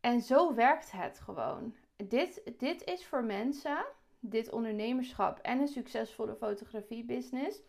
En 0.00 0.20
zo 0.20 0.54
werkt 0.54 0.92
het 0.92 1.18
gewoon. 1.18 1.74
Dit, 1.96 2.52
dit 2.58 2.84
is 2.84 3.06
voor 3.06 3.24
mensen 3.24 3.84
dit 4.30 4.50
ondernemerschap 4.50 5.38
en 5.38 5.60
een 5.60 5.68
succesvolle 5.68 6.34
fotografiebusiness 6.34 7.62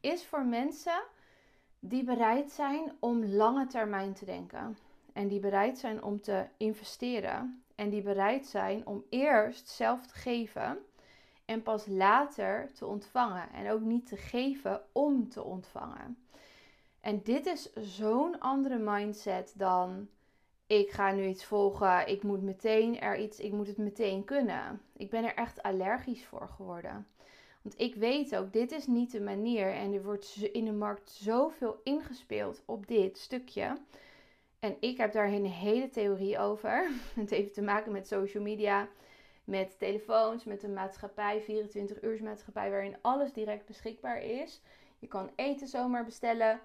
is 0.00 0.26
voor 0.26 0.44
mensen 0.44 1.02
die 1.78 2.04
bereid 2.04 2.50
zijn 2.50 2.92
om 3.00 3.24
lange 3.24 3.66
termijn 3.66 4.12
te 4.12 4.24
denken. 4.24 4.78
En 5.12 5.28
die 5.28 5.40
bereid 5.40 5.78
zijn 5.78 6.02
om 6.02 6.20
te 6.20 6.46
investeren. 6.56 7.64
En 7.74 7.90
die 7.90 8.02
bereid 8.02 8.46
zijn 8.46 8.86
om 8.86 9.04
eerst 9.08 9.68
zelf 9.68 10.06
te 10.06 10.14
geven 10.14 10.78
en 11.44 11.62
pas 11.62 11.86
later 11.86 12.72
te 12.72 12.86
ontvangen. 12.86 13.52
En 13.52 13.70
ook 13.70 13.80
niet 13.80 14.06
te 14.06 14.16
geven 14.16 14.82
om 14.92 15.28
te 15.28 15.42
ontvangen. 15.42 16.18
En 17.00 17.22
dit 17.22 17.46
is 17.46 17.72
zo'n 17.72 18.40
andere 18.40 18.78
mindset 18.78 19.52
dan 19.56 20.08
ik 20.78 20.90
ga 20.90 21.12
nu 21.12 21.26
iets 21.26 21.44
volgen, 21.44 22.08
ik 22.08 22.22
moet 22.22 22.42
meteen 22.42 23.00
er 23.00 23.18
iets, 23.18 23.40
ik 23.40 23.52
moet 23.52 23.66
het 23.66 23.76
meteen 23.76 24.24
kunnen. 24.24 24.80
Ik 24.96 25.10
ben 25.10 25.24
er 25.24 25.34
echt 25.34 25.62
allergisch 25.62 26.24
voor 26.24 26.48
geworden. 26.48 27.06
Want 27.62 27.80
ik 27.80 27.94
weet 27.94 28.36
ook, 28.36 28.52
dit 28.52 28.72
is 28.72 28.86
niet 28.86 29.12
de 29.12 29.20
manier 29.20 29.72
en 29.72 29.92
er 29.92 30.02
wordt 30.02 30.36
in 30.52 30.64
de 30.64 30.72
markt 30.72 31.10
zoveel 31.10 31.80
ingespeeld 31.84 32.62
op 32.64 32.86
dit 32.86 33.18
stukje. 33.18 33.76
En 34.58 34.76
ik 34.80 34.96
heb 34.96 35.12
daar 35.12 35.32
een 35.32 35.46
hele 35.46 35.88
theorie 35.88 36.38
over. 36.38 36.90
Het 37.14 37.30
heeft 37.30 37.54
te 37.54 37.62
maken 37.62 37.92
met 37.92 38.06
social 38.06 38.42
media, 38.42 38.88
met 39.44 39.78
telefoons, 39.78 40.44
met 40.44 40.62
een 40.62 40.72
maatschappij, 40.72 41.40
24 41.40 42.02
uur 42.02 42.22
maatschappij, 42.22 42.70
waarin 42.70 42.96
alles 43.00 43.32
direct 43.32 43.66
beschikbaar 43.66 44.22
is. 44.22 44.60
Je 44.98 45.06
kan 45.06 45.30
eten 45.36 45.68
zomaar 45.68 46.04
bestellen. 46.04 46.60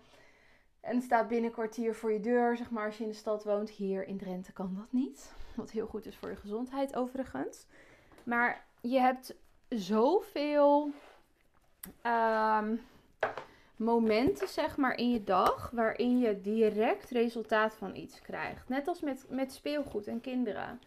En 0.88 1.02
staat 1.02 1.28
binnen 1.28 1.52
kwartier 1.52 1.96
voor 1.96 2.12
je 2.12 2.20
deur, 2.20 2.58
zeg 2.58 2.70
maar, 2.70 2.86
als 2.86 2.98
je 2.98 3.04
in 3.04 3.10
de 3.10 3.16
stad 3.16 3.44
woont. 3.44 3.70
Hier 3.70 4.08
in 4.08 4.18
Drenthe 4.18 4.52
kan 4.52 4.76
dat 4.76 4.88
niet. 4.90 5.34
Wat 5.56 5.72
heel 5.72 5.88
goed 5.88 6.06
is 6.06 6.16
voor 6.16 6.30
je 6.30 6.36
gezondheid 6.36 6.96
overigens. 6.96 7.66
Maar 8.24 8.66
je 8.82 9.00
hebt 9.00 9.36
zoveel 9.70 10.92
um, 12.04 12.82
momenten, 13.76 14.48
zeg 14.48 14.78
maar, 14.78 14.96
in 14.96 15.12
je 15.12 15.24
dag 15.24 15.70
waarin 15.74 16.20
je 16.20 16.42
direct 16.42 17.10
resultaat 17.10 17.76
van 17.76 17.96
iets 17.96 18.22
krijgt. 18.22 18.70
Net 18.70 18.88
als 18.88 19.02
met, 19.02 19.26
met 19.30 19.54
speelgoed 19.54 20.08
en 20.08 20.22
kinderen. 20.22 20.82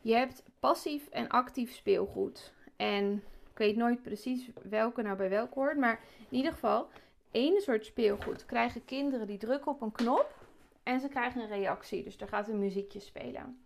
Je 0.00 0.14
hebt 0.14 0.42
passief 0.60 1.08
en 1.08 1.28
actief 1.28 1.72
speelgoed. 1.72 2.52
En 2.76 3.22
ik 3.50 3.58
weet 3.58 3.76
nooit 3.76 4.02
precies 4.02 4.50
welke 4.62 5.02
nou 5.02 5.16
bij 5.16 5.28
welke 5.28 5.54
hoort. 5.54 5.76
Maar 5.76 6.00
in 6.28 6.36
ieder 6.36 6.52
geval, 6.52 6.88
ene 7.32 7.60
soort 7.60 7.84
speelgoed 7.84 8.46
krijgen 8.46 8.84
kinderen 8.84 9.26
die 9.26 9.38
drukken 9.38 9.72
op 9.72 9.80
een 9.80 9.92
knop 9.92 10.34
en 10.82 11.00
ze 11.00 11.08
krijgen 11.08 11.40
een 11.40 11.48
reactie. 11.48 12.04
Dus 12.04 12.16
er 12.16 12.28
gaat 12.28 12.48
een 12.48 12.58
muziekje 12.58 13.00
spelen. 13.00 13.64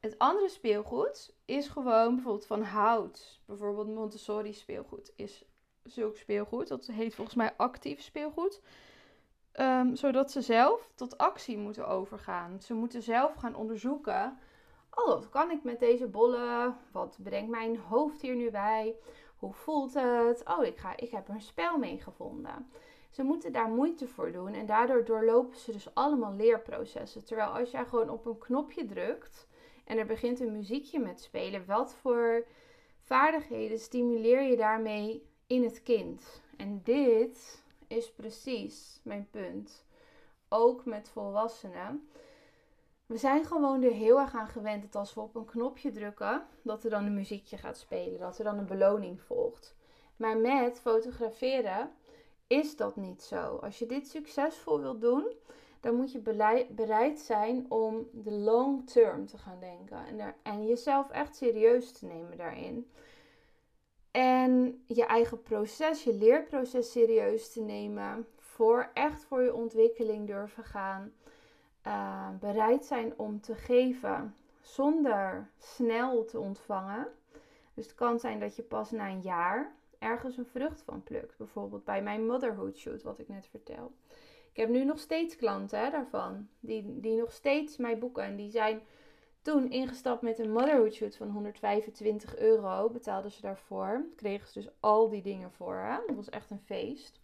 Het 0.00 0.18
andere 0.18 0.48
speelgoed 0.48 1.34
is 1.44 1.68
gewoon 1.68 2.14
bijvoorbeeld 2.14 2.46
van 2.46 2.62
hout. 2.62 3.40
Bijvoorbeeld 3.44 3.94
Montessori 3.94 4.52
speelgoed 4.52 5.12
is 5.16 5.44
zulk 5.82 6.16
speelgoed. 6.16 6.68
Dat 6.68 6.86
heet 6.86 7.14
volgens 7.14 7.36
mij 7.36 7.54
actief 7.56 8.02
speelgoed. 8.02 8.60
Um, 9.60 9.96
zodat 9.96 10.30
ze 10.30 10.40
zelf 10.40 10.90
tot 10.94 11.18
actie 11.18 11.58
moeten 11.58 11.88
overgaan. 11.88 12.60
Ze 12.62 12.74
moeten 12.74 13.02
zelf 13.02 13.34
gaan 13.34 13.54
onderzoeken. 13.54 14.38
Oh, 14.90 15.06
wat 15.06 15.28
kan 15.28 15.50
ik 15.50 15.62
met 15.62 15.80
deze 15.80 16.06
bollen? 16.06 16.76
Wat 16.92 17.18
brengt 17.22 17.50
mijn 17.50 17.78
hoofd 17.78 18.20
hier 18.20 18.36
nu 18.36 18.50
bij? 18.50 18.94
Hoe 19.38 19.52
voelt 19.52 19.94
het? 19.94 20.42
Oh, 20.44 20.64
ik, 20.64 20.76
ga, 20.76 20.96
ik 20.96 21.10
heb 21.10 21.28
een 21.28 21.40
spel 21.40 21.78
mee 21.78 21.98
gevonden. 22.00 22.70
Ze 23.10 23.22
moeten 23.22 23.52
daar 23.52 23.68
moeite 23.68 24.08
voor 24.08 24.32
doen 24.32 24.54
en 24.54 24.66
daardoor 24.66 25.04
doorlopen 25.04 25.56
ze 25.56 25.72
dus 25.72 25.94
allemaal 25.94 26.34
leerprocessen. 26.34 27.24
Terwijl 27.24 27.48
als 27.48 27.70
jij 27.70 27.84
gewoon 27.84 28.10
op 28.10 28.26
een 28.26 28.38
knopje 28.38 28.84
drukt 28.84 29.48
en 29.84 29.98
er 29.98 30.06
begint 30.06 30.40
een 30.40 30.52
muziekje 30.52 30.98
met 30.98 31.20
spelen, 31.20 31.66
wat 31.66 31.94
voor 31.94 32.46
vaardigheden 33.00 33.78
stimuleer 33.78 34.42
je 34.42 34.56
daarmee 34.56 35.26
in 35.46 35.64
het 35.64 35.82
kind? 35.82 36.42
En 36.56 36.80
dit 36.84 37.64
is 37.86 38.12
precies 38.12 39.00
mijn 39.02 39.28
punt. 39.30 39.84
Ook 40.48 40.84
met 40.84 41.08
volwassenen. 41.08 42.08
We 43.08 43.16
zijn 43.16 43.44
gewoon 43.44 43.82
er 43.82 43.92
heel 43.92 44.18
erg 44.18 44.34
aan 44.34 44.48
gewend 44.48 44.82
dat 44.82 44.94
als 44.94 45.14
we 45.14 45.20
op 45.20 45.34
een 45.34 45.44
knopje 45.44 45.90
drukken, 45.90 46.46
dat 46.62 46.84
er 46.84 46.90
dan 46.90 47.04
een 47.04 47.14
muziekje 47.14 47.56
gaat 47.56 47.78
spelen, 47.78 48.20
dat 48.20 48.38
er 48.38 48.44
dan 48.44 48.58
een 48.58 48.66
beloning 48.66 49.20
volgt. 49.20 49.76
Maar 50.16 50.36
met 50.36 50.80
fotograferen 50.80 51.90
is 52.46 52.76
dat 52.76 52.96
niet 52.96 53.22
zo. 53.22 53.56
Als 53.56 53.78
je 53.78 53.86
dit 53.86 54.08
succesvol 54.08 54.80
wilt 54.80 55.00
doen, 55.00 55.32
dan 55.80 55.94
moet 55.94 56.12
je 56.12 56.20
bereid 56.70 57.18
zijn 57.18 57.66
om 57.70 58.08
de 58.12 58.32
long 58.32 58.90
term 58.90 59.26
te 59.26 59.38
gaan 59.38 59.60
denken 59.60 60.06
en, 60.06 60.34
en 60.42 60.66
jezelf 60.66 61.10
echt 61.10 61.36
serieus 61.36 61.92
te 61.92 62.06
nemen 62.06 62.36
daarin. 62.36 62.90
En 64.10 64.82
je 64.86 65.04
eigen 65.04 65.42
proces, 65.42 66.04
je 66.04 66.14
leerproces 66.14 66.90
serieus 66.90 67.52
te 67.52 67.60
nemen. 67.60 68.26
Voor 68.36 68.90
echt 68.94 69.24
voor 69.24 69.42
je 69.42 69.54
ontwikkeling 69.54 70.26
durven 70.26 70.64
gaan. 70.64 71.12
Eh, 71.88 72.28
bereid 72.40 72.84
zijn 72.84 73.12
om 73.16 73.40
te 73.40 73.54
geven 73.54 74.34
zonder 74.60 75.50
snel 75.58 76.24
te 76.24 76.38
ontvangen. 76.38 77.08
Dus 77.74 77.86
het 77.86 77.94
kan 77.94 78.18
zijn 78.18 78.40
dat 78.40 78.56
je 78.56 78.62
pas 78.62 78.90
na 78.90 79.08
een 79.08 79.20
jaar 79.20 79.74
ergens 79.98 80.36
een 80.36 80.46
vrucht 80.46 80.82
van 80.82 81.02
plukt. 81.02 81.36
Bijvoorbeeld 81.36 81.84
bij 81.84 82.02
mijn 82.02 82.26
motherhood 82.26 82.76
shoot, 82.76 83.02
wat 83.02 83.18
ik 83.18 83.28
net 83.28 83.46
vertel. 83.46 83.92
Ik 84.52 84.56
heb 84.56 84.68
nu 84.68 84.84
nog 84.84 84.98
steeds 84.98 85.36
klanten 85.36 85.80
hè, 85.80 85.90
daarvan, 85.90 86.48
die, 86.60 87.00
die 87.00 87.16
nog 87.16 87.32
steeds 87.32 87.76
mij 87.76 87.98
boeken. 87.98 88.22
En 88.22 88.36
die 88.36 88.50
zijn 88.50 88.80
toen 89.42 89.70
ingestapt 89.70 90.22
met 90.22 90.38
een 90.38 90.52
motherhood 90.52 90.94
shoot 90.94 91.16
van 91.16 91.30
125 91.30 92.36
euro. 92.36 92.90
Betaalden 92.90 93.30
ze 93.30 93.40
daarvoor. 93.40 94.04
Kregen 94.16 94.48
ze 94.48 94.60
dus 94.60 94.70
al 94.80 95.08
die 95.08 95.22
dingen 95.22 95.52
voor. 95.52 95.76
Hè? 95.76 95.96
Dat 96.06 96.16
was 96.16 96.28
echt 96.28 96.50
een 96.50 96.62
feest. 96.64 97.20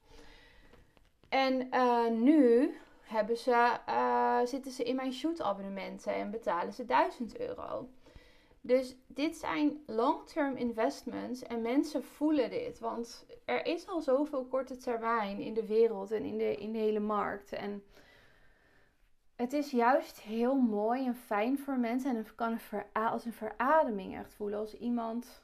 En 1.28 1.68
uh, 1.74 2.08
nu 2.08 2.74
hebben 3.04 3.36
ze, 3.36 3.78
uh, 3.88 4.40
zitten 4.44 4.72
ze 4.72 4.82
in 4.82 4.96
mijn 4.96 5.12
shoot-abonnementen 5.12 6.14
en 6.14 6.30
betalen 6.30 6.72
ze 6.72 6.84
1000 6.84 7.38
euro. 7.38 7.88
Dus 8.60 8.96
dit 9.06 9.36
zijn 9.36 9.82
long-term 9.86 10.56
investments 10.56 11.42
en 11.42 11.62
mensen 11.62 12.04
voelen 12.04 12.50
dit. 12.50 12.78
Want 12.78 13.26
er 13.44 13.66
is 13.66 13.88
al 13.88 14.00
zoveel 14.00 14.44
korte 14.44 14.76
termijn 14.76 15.38
in 15.38 15.54
de 15.54 15.66
wereld 15.66 16.10
en 16.10 16.24
in 16.24 16.38
de, 16.38 16.56
in 16.56 16.72
de 16.72 16.78
hele 16.78 17.00
markt. 17.00 17.52
En 17.52 17.84
het 19.36 19.52
is 19.52 19.70
juist 19.70 20.20
heel 20.20 20.54
mooi 20.54 21.06
en 21.06 21.14
fijn 21.14 21.58
voor 21.58 21.78
mensen. 21.78 22.10
En 22.10 22.16
het 22.16 22.34
kan 22.34 22.58
een 22.70 22.84
als 22.92 23.24
een 23.24 23.32
verademing 23.32 24.16
echt 24.16 24.34
voelen 24.34 24.58
als 24.58 24.74
iemand 24.74 25.42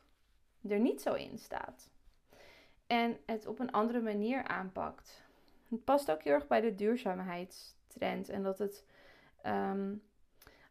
er 0.69 0.79
niet 0.79 1.03
zo 1.03 1.15
in 1.15 1.39
staat. 1.39 1.91
en 2.87 3.19
het 3.27 3.47
op 3.47 3.59
een 3.59 3.73
andere 3.73 4.01
manier 4.01 4.45
aanpakt. 4.45 5.30
Het 5.71 5.85
past 5.85 6.11
ook 6.11 6.23
heel 6.23 6.33
erg 6.33 6.47
bij 6.47 6.61
de 6.61 6.75
duurzaamheidstrend 6.75 8.29
en 8.29 8.43
dat 8.43 8.59
het 8.59 8.85
um, 9.47 10.03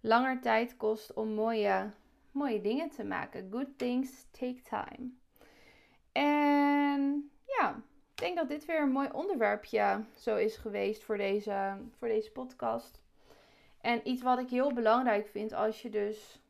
langer 0.01 0.41
tijd 0.41 0.77
kost 0.77 1.13
om 1.13 1.33
mooie, 1.33 1.91
mooie 2.31 2.61
dingen 2.61 2.89
te 2.89 3.03
maken. 3.03 3.47
Good 3.51 3.77
things 3.77 4.25
take 4.31 4.61
time. 4.61 5.09
En 6.11 7.31
ja, 7.45 7.83
ik 8.11 8.17
denk 8.17 8.35
dat 8.35 8.47
dit 8.47 8.65
weer 8.65 8.81
een 8.81 8.91
mooi 8.91 9.09
onderwerpje 9.11 10.03
zo 10.15 10.35
is 10.35 10.57
geweest 10.57 11.03
voor 11.03 11.17
deze, 11.17 11.77
voor 11.97 12.07
deze 12.07 12.31
podcast. 12.31 13.01
En 13.81 14.07
iets 14.07 14.21
wat 14.21 14.39
ik 14.39 14.49
heel 14.49 14.73
belangrijk 14.73 15.27
vind 15.27 15.53
als 15.53 15.81
je 15.81 15.89
dus 15.89 16.41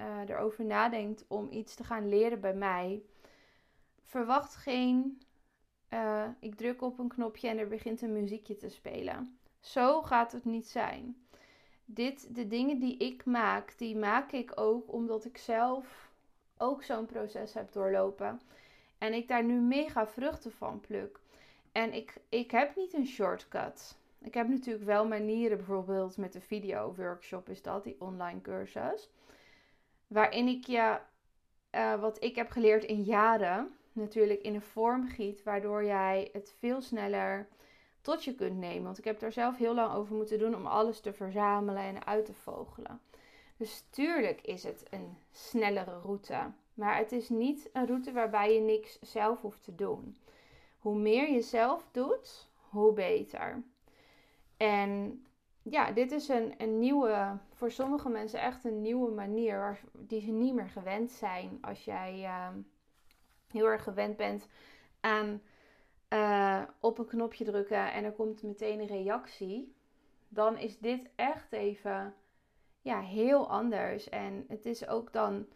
uh, 0.00 0.28
erover 0.28 0.64
nadenkt 0.64 1.24
om 1.28 1.48
iets 1.50 1.74
te 1.74 1.84
gaan 1.84 2.08
leren 2.08 2.40
bij 2.40 2.54
mij. 2.54 3.02
Verwacht 4.02 4.54
geen, 4.54 5.22
uh, 5.92 6.24
ik 6.38 6.54
druk 6.54 6.82
op 6.82 6.98
een 6.98 7.08
knopje 7.08 7.48
en 7.48 7.58
er 7.58 7.68
begint 7.68 8.02
een 8.02 8.12
muziekje 8.12 8.56
te 8.56 8.68
spelen. 8.68 9.38
Zo 9.60 10.02
gaat 10.02 10.32
het 10.32 10.44
niet 10.44 10.68
zijn. 10.68 11.16
Dit, 11.84 12.34
de 12.34 12.46
dingen 12.46 12.78
die 12.78 12.96
ik 12.96 13.24
maak, 13.24 13.78
die 13.78 13.96
maak 13.96 14.32
ik 14.32 14.52
ook 14.54 14.92
omdat 14.92 15.24
ik 15.24 15.38
zelf 15.38 16.10
ook 16.56 16.82
zo'n 16.82 17.06
proces 17.06 17.54
heb 17.54 17.72
doorlopen. 17.72 18.40
En 18.98 19.12
ik 19.12 19.28
daar 19.28 19.44
nu 19.44 19.60
mega 19.60 20.06
vruchten 20.06 20.52
van 20.52 20.80
pluk. 20.80 21.20
En 21.72 21.92
ik, 21.92 22.14
ik 22.28 22.50
heb 22.50 22.76
niet 22.76 22.94
een 22.94 23.06
shortcut. 23.06 23.96
Ik 24.18 24.34
heb 24.34 24.48
natuurlijk 24.48 24.84
wel 24.84 25.06
manieren, 25.06 25.56
bijvoorbeeld 25.56 26.16
met 26.16 26.32
de 26.32 26.40
video 26.40 26.94
workshop 26.94 27.48
is 27.48 27.62
dat, 27.62 27.84
die 27.84 27.96
online 27.98 28.40
cursus. 28.40 29.10
Waarin 30.06 30.48
ik 30.48 30.66
je 30.66 30.98
uh, 31.72 32.00
wat 32.00 32.24
ik 32.24 32.36
heb 32.36 32.50
geleerd 32.50 32.84
in 32.84 33.02
jaren 33.02 33.76
natuurlijk 33.94 34.42
in 34.42 34.54
een 34.54 34.62
vorm 34.62 35.08
giet, 35.08 35.42
waardoor 35.42 35.84
jij 35.84 36.28
het 36.32 36.54
veel 36.58 36.80
sneller 36.80 37.48
tot 38.00 38.24
je 38.24 38.34
kunt 38.34 38.58
nemen. 38.58 38.82
Want 38.82 38.98
ik 38.98 39.04
heb 39.04 39.18
daar 39.18 39.32
zelf 39.32 39.56
heel 39.56 39.74
lang 39.74 39.94
over 39.94 40.14
moeten 40.14 40.38
doen 40.38 40.54
om 40.54 40.66
alles 40.66 41.00
te 41.00 41.12
verzamelen 41.12 41.82
en 41.82 42.06
uit 42.06 42.24
te 42.24 42.34
vogelen. 42.34 43.00
Dus 43.56 43.84
tuurlijk 43.90 44.40
is 44.40 44.62
het 44.62 44.86
een 44.90 45.16
snellere 45.30 45.98
route. 45.98 46.50
Maar 46.74 46.96
het 46.96 47.12
is 47.12 47.28
niet 47.28 47.70
een 47.72 47.86
route 47.86 48.12
waarbij 48.12 48.54
je 48.54 48.60
niks 48.60 48.98
zelf 49.00 49.40
hoeft 49.40 49.64
te 49.64 49.74
doen. 49.74 50.16
Hoe 50.78 50.96
meer 50.96 51.30
je 51.30 51.42
zelf 51.42 51.88
doet, 51.92 52.48
hoe 52.70 52.92
beter. 52.92 53.62
En 54.56 55.22
ja, 55.62 55.92
dit 55.92 56.12
is 56.12 56.28
een, 56.28 56.54
een 56.58 56.78
nieuwe, 56.78 57.38
voor 57.52 57.70
sommige 57.70 58.08
mensen 58.08 58.40
echt 58.40 58.64
een 58.64 58.80
nieuwe 58.80 59.10
manier 59.10 59.80
die 59.92 60.20
ze 60.20 60.30
niet 60.30 60.54
meer 60.54 60.68
gewend 60.68 61.10
zijn. 61.10 61.58
Als 61.60 61.84
jij 61.84 62.24
ehm, 62.24 62.58
heel 63.52 63.66
erg 63.66 63.82
gewend 63.82 64.16
bent 64.16 64.48
aan 65.00 65.42
uh, 66.12 66.62
op 66.80 66.98
een 66.98 67.06
knopje 67.06 67.44
drukken 67.44 67.92
en 67.92 68.04
er 68.04 68.12
komt 68.12 68.42
meteen 68.42 68.80
een 68.80 68.86
reactie, 68.86 69.74
dan 70.28 70.58
is 70.58 70.78
dit 70.78 71.08
echt 71.14 71.52
even 71.52 72.14
ja, 72.82 73.00
heel 73.00 73.48
anders. 73.50 74.08
En 74.08 74.44
het 74.48 74.66
is 74.66 74.86
ook 74.88 75.12
dan 75.12 75.46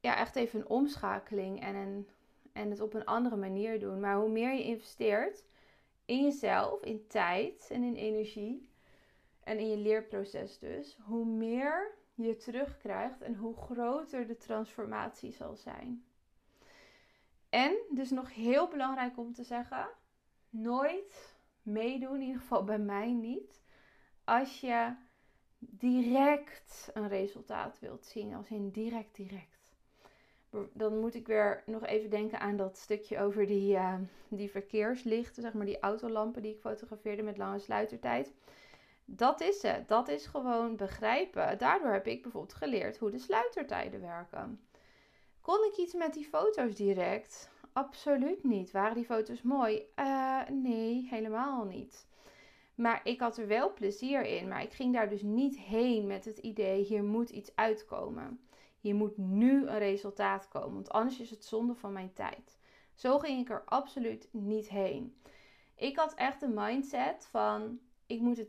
ja, 0.00 0.16
echt 0.16 0.36
even 0.36 0.60
een 0.60 0.68
omschakeling 0.68 1.60
en, 1.60 1.74
een, 1.74 2.08
en 2.52 2.70
het 2.70 2.80
op 2.80 2.94
een 2.94 3.04
andere 3.04 3.36
manier 3.36 3.80
doen. 3.80 4.00
Maar 4.00 4.16
hoe 4.16 4.30
meer 4.30 4.52
je 4.52 4.64
investeert 4.64 5.44
in 6.04 6.22
jezelf, 6.24 6.82
in 6.82 7.06
tijd 7.06 7.68
en 7.70 7.82
in 7.82 7.94
energie 7.94 8.68
en 9.44 9.58
in 9.58 9.68
je 9.68 9.76
leerproces 9.76 10.58
dus, 10.58 10.98
hoe 11.02 11.24
meer 11.24 11.94
je 12.14 12.36
terugkrijgt 12.36 13.22
en 13.22 13.34
hoe 13.34 13.56
groter 13.56 14.26
de 14.26 14.36
transformatie 14.36 15.32
zal 15.32 15.56
zijn. 15.56 16.04
En, 17.50 17.76
dus 17.90 18.10
nog 18.10 18.34
heel 18.34 18.68
belangrijk 18.68 19.18
om 19.18 19.32
te 19.32 19.44
zeggen, 19.44 19.88
nooit 20.50 21.38
meedoen, 21.62 22.14
in 22.14 22.20
ieder 22.26 22.40
geval 22.40 22.64
bij 22.64 22.78
mij 22.78 23.12
niet, 23.12 23.62
als 24.24 24.60
je 24.60 24.94
direct 25.58 26.90
een 26.94 27.08
resultaat 27.08 27.78
wilt 27.78 28.04
zien, 28.04 28.34
als 28.34 28.48
in 28.48 28.70
direct, 28.70 29.16
direct. 29.16 29.58
Dan 30.72 30.98
moet 30.98 31.14
ik 31.14 31.26
weer 31.26 31.62
nog 31.66 31.86
even 31.86 32.10
denken 32.10 32.40
aan 32.40 32.56
dat 32.56 32.78
stukje 32.78 33.18
over 33.18 33.46
die, 33.46 33.74
uh, 33.74 33.94
die 34.28 34.50
verkeerslichten, 34.50 35.42
zeg 35.42 35.52
maar 35.52 35.66
die 35.66 35.80
autolampen 35.80 36.42
die 36.42 36.54
ik 36.54 36.60
fotografeerde 36.60 37.22
met 37.22 37.36
lange 37.36 37.58
sluitertijd. 37.58 38.34
Dat 39.04 39.40
is 39.40 39.62
het. 39.62 39.88
Dat 39.88 40.08
is 40.08 40.26
gewoon 40.26 40.76
begrijpen. 40.76 41.58
Daardoor 41.58 41.92
heb 41.92 42.06
ik 42.06 42.22
bijvoorbeeld 42.22 42.54
geleerd 42.54 42.98
hoe 42.98 43.10
de 43.10 43.18
sluitertijden 43.18 44.00
werken. 44.00 44.60
Kon 45.40 45.64
ik 45.64 45.76
iets 45.76 45.94
met 45.94 46.14
die 46.14 46.24
foto's 46.24 46.74
direct? 46.74 47.50
Absoluut 47.72 48.44
niet. 48.44 48.70
Waren 48.70 48.94
die 48.94 49.04
foto's 49.04 49.42
mooi? 49.42 49.82
Uh, 49.96 50.40
nee, 50.48 51.06
helemaal 51.10 51.64
niet. 51.64 52.06
Maar 52.74 53.00
ik 53.04 53.20
had 53.20 53.36
er 53.36 53.46
wel 53.46 53.72
plezier 53.72 54.22
in. 54.22 54.48
Maar 54.48 54.62
ik 54.62 54.72
ging 54.72 54.94
daar 54.94 55.08
dus 55.08 55.22
niet 55.22 55.58
heen 55.58 56.06
met 56.06 56.24
het 56.24 56.38
idee: 56.38 56.82
hier 56.82 57.04
moet 57.04 57.30
iets 57.30 57.52
uitkomen. 57.54 58.40
Hier 58.80 58.94
moet 58.94 59.16
nu 59.16 59.66
een 59.66 59.78
resultaat 59.78 60.48
komen. 60.48 60.74
Want 60.74 60.90
anders 60.90 61.20
is 61.20 61.30
het 61.30 61.44
zonde 61.44 61.74
van 61.74 61.92
mijn 61.92 62.12
tijd. 62.12 62.58
Zo 62.94 63.18
ging 63.18 63.40
ik 63.40 63.50
er 63.50 63.62
absoluut 63.64 64.28
niet 64.32 64.68
heen. 64.68 65.20
Ik 65.74 65.96
had 65.96 66.14
echt 66.14 66.40
de 66.40 66.48
mindset 66.48 67.26
van: 67.30 67.80
ik 68.06 68.20
moet 68.20 68.38
er 68.38 68.46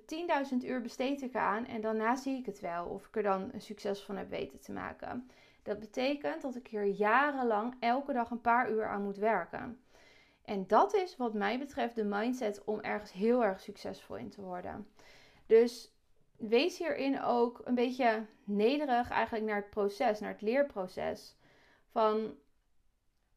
10.000 0.51 0.57
uur 0.65 0.81
besteed 0.81 1.35
aan. 1.35 1.65
En 1.65 1.81
daarna 1.81 2.15
zie 2.15 2.37
ik 2.37 2.45
het 2.45 2.59
wel. 2.59 2.85
Of 2.85 3.07
ik 3.07 3.15
er 3.15 3.23
dan 3.23 3.49
een 3.53 3.61
succes 3.61 4.01
van 4.01 4.17
heb 4.17 4.29
weten 4.29 4.59
te 4.59 4.71
maken. 4.71 5.29
Dat 5.63 5.79
betekent 5.79 6.41
dat 6.41 6.55
ik 6.55 6.67
hier 6.67 6.85
jarenlang 6.85 7.75
elke 7.79 8.13
dag 8.13 8.29
een 8.29 8.41
paar 8.41 8.71
uur 8.71 8.87
aan 8.87 9.03
moet 9.03 9.17
werken. 9.17 9.81
En 10.45 10.67
dat 10.67 10.93
is 10.93 11.17
wat 11.17 11.33
mij 11.33 11.59
betreft 11.59 11.95
de 11.95 12.03
mindset 12.03 12.63
om 12.63 12.79
ergens 12.79 13.11
heel 13.11 13.43
erg 13.43 13.59
succesvol 13.59 14.15
in 14.15 14.29
te 14.29 14.41
worden. 14.41 14.87
Dus 15.45 15.91
wees 16.37 16.77
hierin 16.77 17.21
ook 17.21 17.61
een 17.63 17.75
beetje 17.75 18.25
nederig 18.43 19.09
eigenlijk 19.09 19.45
naar 19.45 19.55
het 19.55 19.69
proces, 19.69 20.19
naar 20.19 20.31
het 20.31 20.41
leerproces. 20.41 21.35
Van 21.91 22.35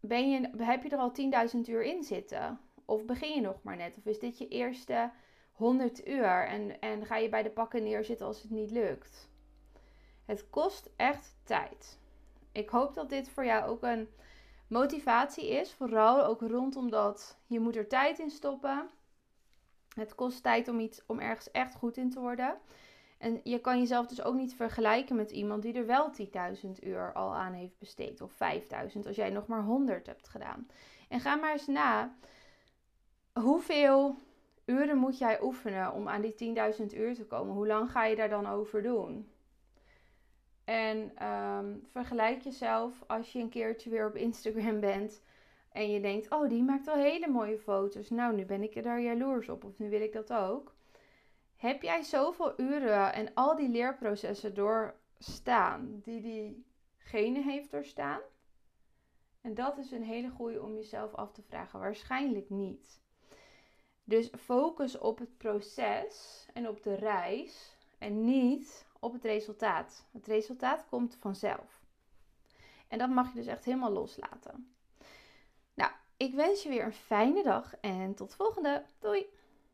ben 0.01 0.31
je, 0.31 0.51
heb 0.57 0.83
je 0.83 0.89
er 0.89 0.99
al 0.99 1.13
10.000 1.55 1.61
uur 1.69 1.83
in 1.83 2.03
zitten? 2.03 2.61
Of 2.85 3.05
begin 3.05 3.35
je 3.35 3.41
nog 3.41 3.63
maar 3.63 3.77
net? 3.77 3.97
Of 3.99 4.07
is 4.07 4.19
dit 4.19 4.39
je 4.39 4.49
eerste 4.49 5.11
100 5.53 6.09
uur 6.09 6.47
en, 6.47 6.81
en 6.81 7.07
ga 7.07 7.17
je 7.17 7.29
bij 7.29 7.43
de 7.43 7.51
pakken 7.51 7.83
neerzitten 7.83 8.27
als 8.27 8.43
het 8.43 8.51
niet 8.51 8.71
lukt? 8.71 9.29
Het 10.25 10.51
kost 10.51 10.91
echt 10.97 11.37
tijd 11.45 11.99
ik 12.55 12.69
hoop 12.69 12.95
dat 12.95 13.09
dit 13.09 13.29
voor 13.29 13.45
jou 13.45 13.69
ook 13.69 13.83
een 13.83 14.09
motivatie 14.69 15.49
is. 15.49 15.73
Vooral 15.73 16.25
ook 16.25 16.41
rondom 16.41 16.91
dat 16.91 17.39
je 17.47 17.61
moet 17.61 17.77
er 17.77 17.89
tijd 17.89 18.19
in 18.19 18.31
stoppen. 18.31 18.91
Het 19.95 20.15
kost 20.15 20.43
tijd 20.43 20.69
om, 20.69 20.81
iets, 20.81 21.03
om 21.07 21.19
ergens 21.19 21.51
echt 21.51 21.75
goed 21.75 21.97
in 21.97 22.11
te 22.11 22.21
worden. 22.21 22.59
En 23.19 23.41
je 23.45 23.61
kan 23.61 23.79
jezelf 23.79 24.07
dus 24.07 24.23
ook 24.23 24.35
niet 24.35 24.55
vergelijken 24.55 25.17
met 25.17 25.31
iemand 25.31 25.63
die 25.63 25.75
er 25.75 25.87
wel 25.87 26.11
10.000 26.65 26.71
uur 26.83 27.13
al 27.13 27.35
aan 27.35 27.53
heeft 27.53 27.79
besteed. 27.79 28.21
Of 28.21 28.33
5.000 28.33 29.07
als 29.07 29.17
jij 29.17 29.31
nog 29.31 29.47
maar 29.47 29.63
100 29.63 30.07
hebt 30.07 30.29
gedaan. 30.29 30.67
En 31.09 31.21
ga 31.21 31.35
maar 31.35 31.53
eens 31.53 31.67
na. 31.67 32.15
Hoeveel 33.33 34.19
uren 34.65 34.99
moet 34.99 35.19
jij 35.19 35.43
oefenen 35.43 35.93
om 35.93 36.09
aan 36.09 36.21
die 36.21 36.55
10.000 36.79 36.87
uur 36.97 37.15
te 37.15 37.27
komen? 37.27 37.55
Hoe 37.55 37.67
lang 37.67 37.91
ga 37.91 38.05
je 38.05 38.17
daar 38.17 38.29
dan 38.29 38.47
over 38.47 38.83
doen? 38.83 39.34
En 40.65 41.27
um, 41.27 41.87
vergelijk 41.91 42.43
jezelf 42.43 43.03
als 43.07 43.33
je 43.33 43.39
een 43.39 43.49
keertje 43.49 43.91
weer 43.91 44.07
op 44.07 44.17
Instagram 44.17 44.81
bent. 44.81 45.23
En 45.73 45.91
je 45.91 46.01
denkt, 46.01 46.31
oh, 46.31 46.49
die 46.49 46.63
maakt 46.63 46.87
wel 46.87 46.97
hele 46.97 47.29
mooie 47.29 47.59
foto's. 47.59 48.11
Nou, 48.11 48.35
nu 48.35 48.45
ben 48.45 48.63
ik 48.63 48.77
er 48.77 48.83
daar 48.83 49.01
jaloers 49.01 49.49
op. 49.49 49.65
Of 49.65 49.79
nu 49.79 49.91
wil 49.91 50.01
ik 50.01 50.13
dat 50.13 50.33
ook. 50.33 50.75
Heb 51.57 51.83
jij 51.83 52.03
zoveel 52.03 52.61
uren 52.61 53.13
en 53.13 53.35
al 53.35 53.57
die 53.57 53.69
leerprocessen 53.69 54.55
doorstaan 54.55 56.01
die 56.03 56.21
diegene 56.21 57.43
heeft 57.43 57.71
doorstaan? 57.71 58.21
En 59.41 59.55
dat 59.55 59.79
is 59.79 59.91
een 59.91 60.05
hele 60.05 60.31
goede 60.31 60.63
om 60.63 60.75
jezelf 60.75 61.15
af 61.15 61.33
te 61.33 61.43
vragen. 61.43 61.81
Waarschijnlijk 61.81 62.51
niet. 62.51 63.01
Dus 64.05 64.31
focus 64.39 64.99
op 64.99 65.19
het 65.19 65.37
proces 65.37 66.47
en 66.53 66.69
op 66.69 66.83
de 66.83 66.95
reis 66.95 67.77
en 67.99 68.25
niet 68.25 68.87
op 69.05 69.13
het 69.13 69.25
resultaat. 69.25 70.05
Het 70.13 70.27
resultaat 70.27 70.85
komt 70.89 71.17
vanzelf. 71.21 71.83
En 72.89 72.99
dat 72.99 73.09
mag 73.09 73.29
je 73.29 73.35
dus 73.35 73.47
echt 73.47 73.65
helemaal 73.65 73.91
loslaten. 73.91 74.75
Nou, 75.75 75.93
ik 76.17 76.35
wens 76.35 76.63
je 76.63 76.69
weer 76.69 76.85
een 76.85 76.93
fijne 76.93 77.43
dag 77.43 77.75
en 77.81 78.15
tot 78.15 78.35
volgende. 78.35 78.85
Doei! 78.99 79.27